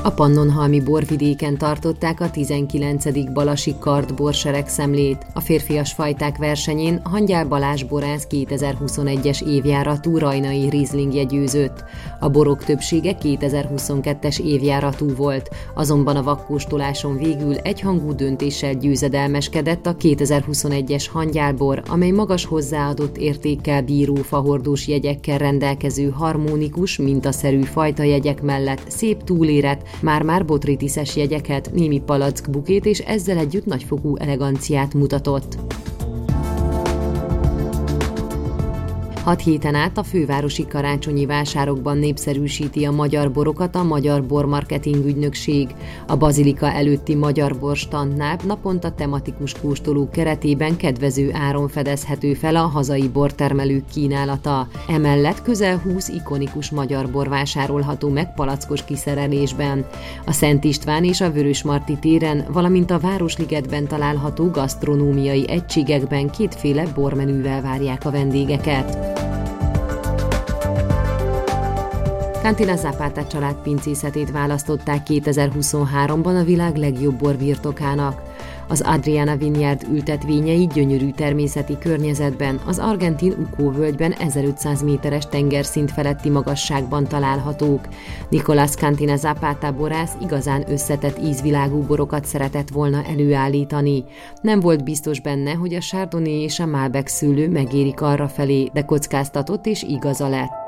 A 0.09 0.13
Pannonhalmi 0.13 0.81
borvidéken 0.81 1.59
tartották 1.59 2.21
a 2.21 2.31
19. 2.31 3.33
Balasi 3.33 3.75
kart 3.79 4.15
borsereg 4.15 4.69
szemlét. 4.69 5.27
A 5.35 5.41
férfias 5.41 5.93
fajták 5.93 6.37
versenyén 6.37 7.01
Hangyál 7.05 7.47
Balázs 7.47 7.83
borász 7.83 8.27
2021-es 8.31 9.47
évjáratú 9.49 10.19
rajnai 10.19 10.69
Rizlingje 10.69 11.23
győzött. 11.23 11.85
A 12.21 12.29
borok 12.29 12.65
többsége 12.65 13.17
2022-es 13.23 14.41
évjáratú 14.41 15.15
volt, 15.15 15.51
azonban 15.75 16.17
a 16.17 16.23
vakkóstoláson 16.23 17.17
végül 17.17 17.55
egyhangú 17.55 18.15
döntéssel 18.15 18.75
győzedelmeskedett 18.75 19.87
a 19.87 19.97
2021-es 19.97 21.05
hangyálbor, 21.13 21.83
amely 21.89 22.11
magas 22.11 22.45
hozzáadott 22.45 23.17
értékkel 23.17 23.83
bíró 23.83 24.15
fahordós 24.15 24.87
jegyekkel 24.87 25.39
rendelkező 25.39 26.09
harmonikus, 26.09 26.97
mintaszerű 26.97 27.63
fajta 27.63 28.03
jegyek 28.03 28.43
mellett 28.43 28.83
szép 28.87 29.25
túléret, 29.25 29.83
már-már 30.03 30.45
botritiszes 30.45 31.17
jegyeket, 31.17 31.71
némi 31.73 32.01
palack 32.01 32.51
bukét 32.51 32.87
és 32.87 32.99
ezzel 32.99 33.39
együtt 33.39 33.67
nagyfokú 33.67 34.17
eleganciát 34.17 34.95
mutatott. 34.95 35.59
Hat 39.29 39.43
héten 39.43 39.75
át 39.75 39.99
a 39.99 40.03
fővárosi 40.03 40.67
karácsonyi 40.67 41.27
vásárokban 41.27 41.99
népszerűsíti 41.99 42.85
a 42.85 42.91
magyar 42.91 43.33
borokat 43.33 43.75
a 43.75 43.83
Magyar 43.83 44.25
Bormarketing 44.25 45.07
Ügynökség. 45.07 45.75
A 46.07 46.17
Bazilika 46.17 46.73
előtti 46.73 47.15
magyar 47.15 47.59
borstandnál 47.59 48.39
naponta 48.45 48.91
tematikus 48.91 49.55
kóstoló 49.61 50.09
keretében 50.11 50.77
kedvező 50.77 51.31
áron 51.33 51.69
fedezhető 51.69 52.35
fel 52.35 52.57
a 52.57 52.67
hazai 52.67 53.09
bortermelők 53.09 53.85
kínálata. 53.93 54.69
Emellett 54.89 55.43
közel 55.43 55.77
20 55.79 56.09
ikonikus 56.09 56.71
magyar 56.71 57.11
bor 57.11 57.29
vásárolható 57.29 58.09
meg 58.09 58.35
palackos 58.35 58.85
kiszerelésben. 58.85 59.87
A 60.27 60.33
Szent 60.33 60.65
István 60.65 61.05
és 61.05 61.21
a 61.21 61.31
Vörös 61.31 61.63
Marti 61.63 61.97
téren, 62.01 62.45
valamint 62.53 62.91
a 62.91 62.99
Városligetben 62.99 63.87
található 63.87 64.51
gasztronómiai 64.51 65.49
egységekben 65.49 66.31
kétféle 66.31 66.87
bormenűvel 66.95 67.63
várják 67.63 68.05
a 68.05 68.11
vendégeket. 68.11 69.18
Cantina 72.49 72.77
Zapata 72.77 73.27
család 73.27 73.55
pincészetét 73.55 74.31
választották 74.31 75.07
2023-ban 75.09 76.41
a 76.41 76.45
világ 76.45 76.77
legjobb 76.77 77.19
borbirtokának. 77.19 78.23
Az 78.69 78.81
Adriana 78.81 79.37
Vineyard 79.37 79.87
ültetvényei 79.93 80.67
gyönyörű 80.67 81.11
természeti 81.11 81.79
környezetben, 81.79 82.61
az 82.67 82.79
argentin 82.79 83.33
Ukó 83.33 83.71
völgyben 83.71 84.13
1500 84.13 84.83
méteres 84.83 85.27
tengerszint 85.27 85.91
feletti 85.91 86.31
magasságban 86.31 87.05
találhatók. 87.05 87.89
Nicolás 88.29 88.71
Cantina 88.71 89.17
Zapata 89.17 89.73
borász 89.73 90.13
igazán 90.23 90.71
összetett 90.71 91.19
ízvilágú 91.25 91.83
borokat 91.83 92.25
szeretett 92.25 92.69
volna 92.69 93.05
előállítani. 93.05 94.05
Nem 94.41 94.61
volt 94.61 94.85
biztos 94.85 95.21
benne, 95.21 95.53
hogy 95.53 95.75
a 95.75 95.81
Chardonnay 95.81 96.43
és 96.43 96.61
a 96.61 96.67
Malbec 96.67 97.11
szőlő 97.11 97.49
megérik 97.49 98.01
arra 98.01 98.29
felé, 98.29 98.71
de 98.73 98.83
kockáztatott 98.83 99.67
és 99.67 99.83
igaza 99.83 100.29
lett. 100.29 100.68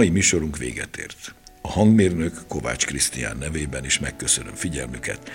Mai 0.00 0.08
műsorunk 0.08 0.56
véget 0.56 0.96
ért. 0.96 1.34
A 1.62 1.68
hangmérnök 1.68 2.40
Kovács 2.48 2.86
Krisztián 2.86 3.36
nevében 3.36 3.84
is 3.84 3.98
megköszönöm 3.98 4.54
figyelmüket. 4.54 5.30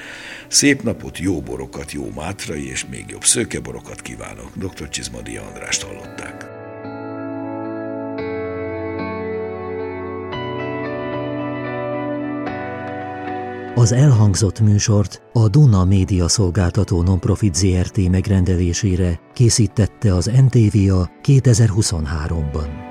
Szép 0.47 0.84
napot, 0.84 1.17
jó 1.17 1.41
borokat, 1.41 1.91
jó 1.91 2.10
mátrai 2.15 2.69
és 2.69 2.86
még 2.86 3.06
jobb 3.08 3.23
szőkeborokat 3.23 4.01
kívánok. 4.01 4.51
Dr. 4.56 4.89
Csizmadia 4.89 5.43
Andrást 5.43 5.82
hallották. 5.82 6.45
Az 13.75 13.91
elhangzott 13.91 14.60
műsort 14.60 15.21
a 15.34 15.47
Duna 15.47 15.86
Média 15.86 16.28
Szolgáltató 16.28 17.01
Nonprofit 17.01 17.56
ZRT 17.56 18.10
megrendelésére 18.10 19.19
készítette 19.34 20.15
az 20.15 20.25
NTVA 20.25 21.10
2023-ban. 21.23 22.84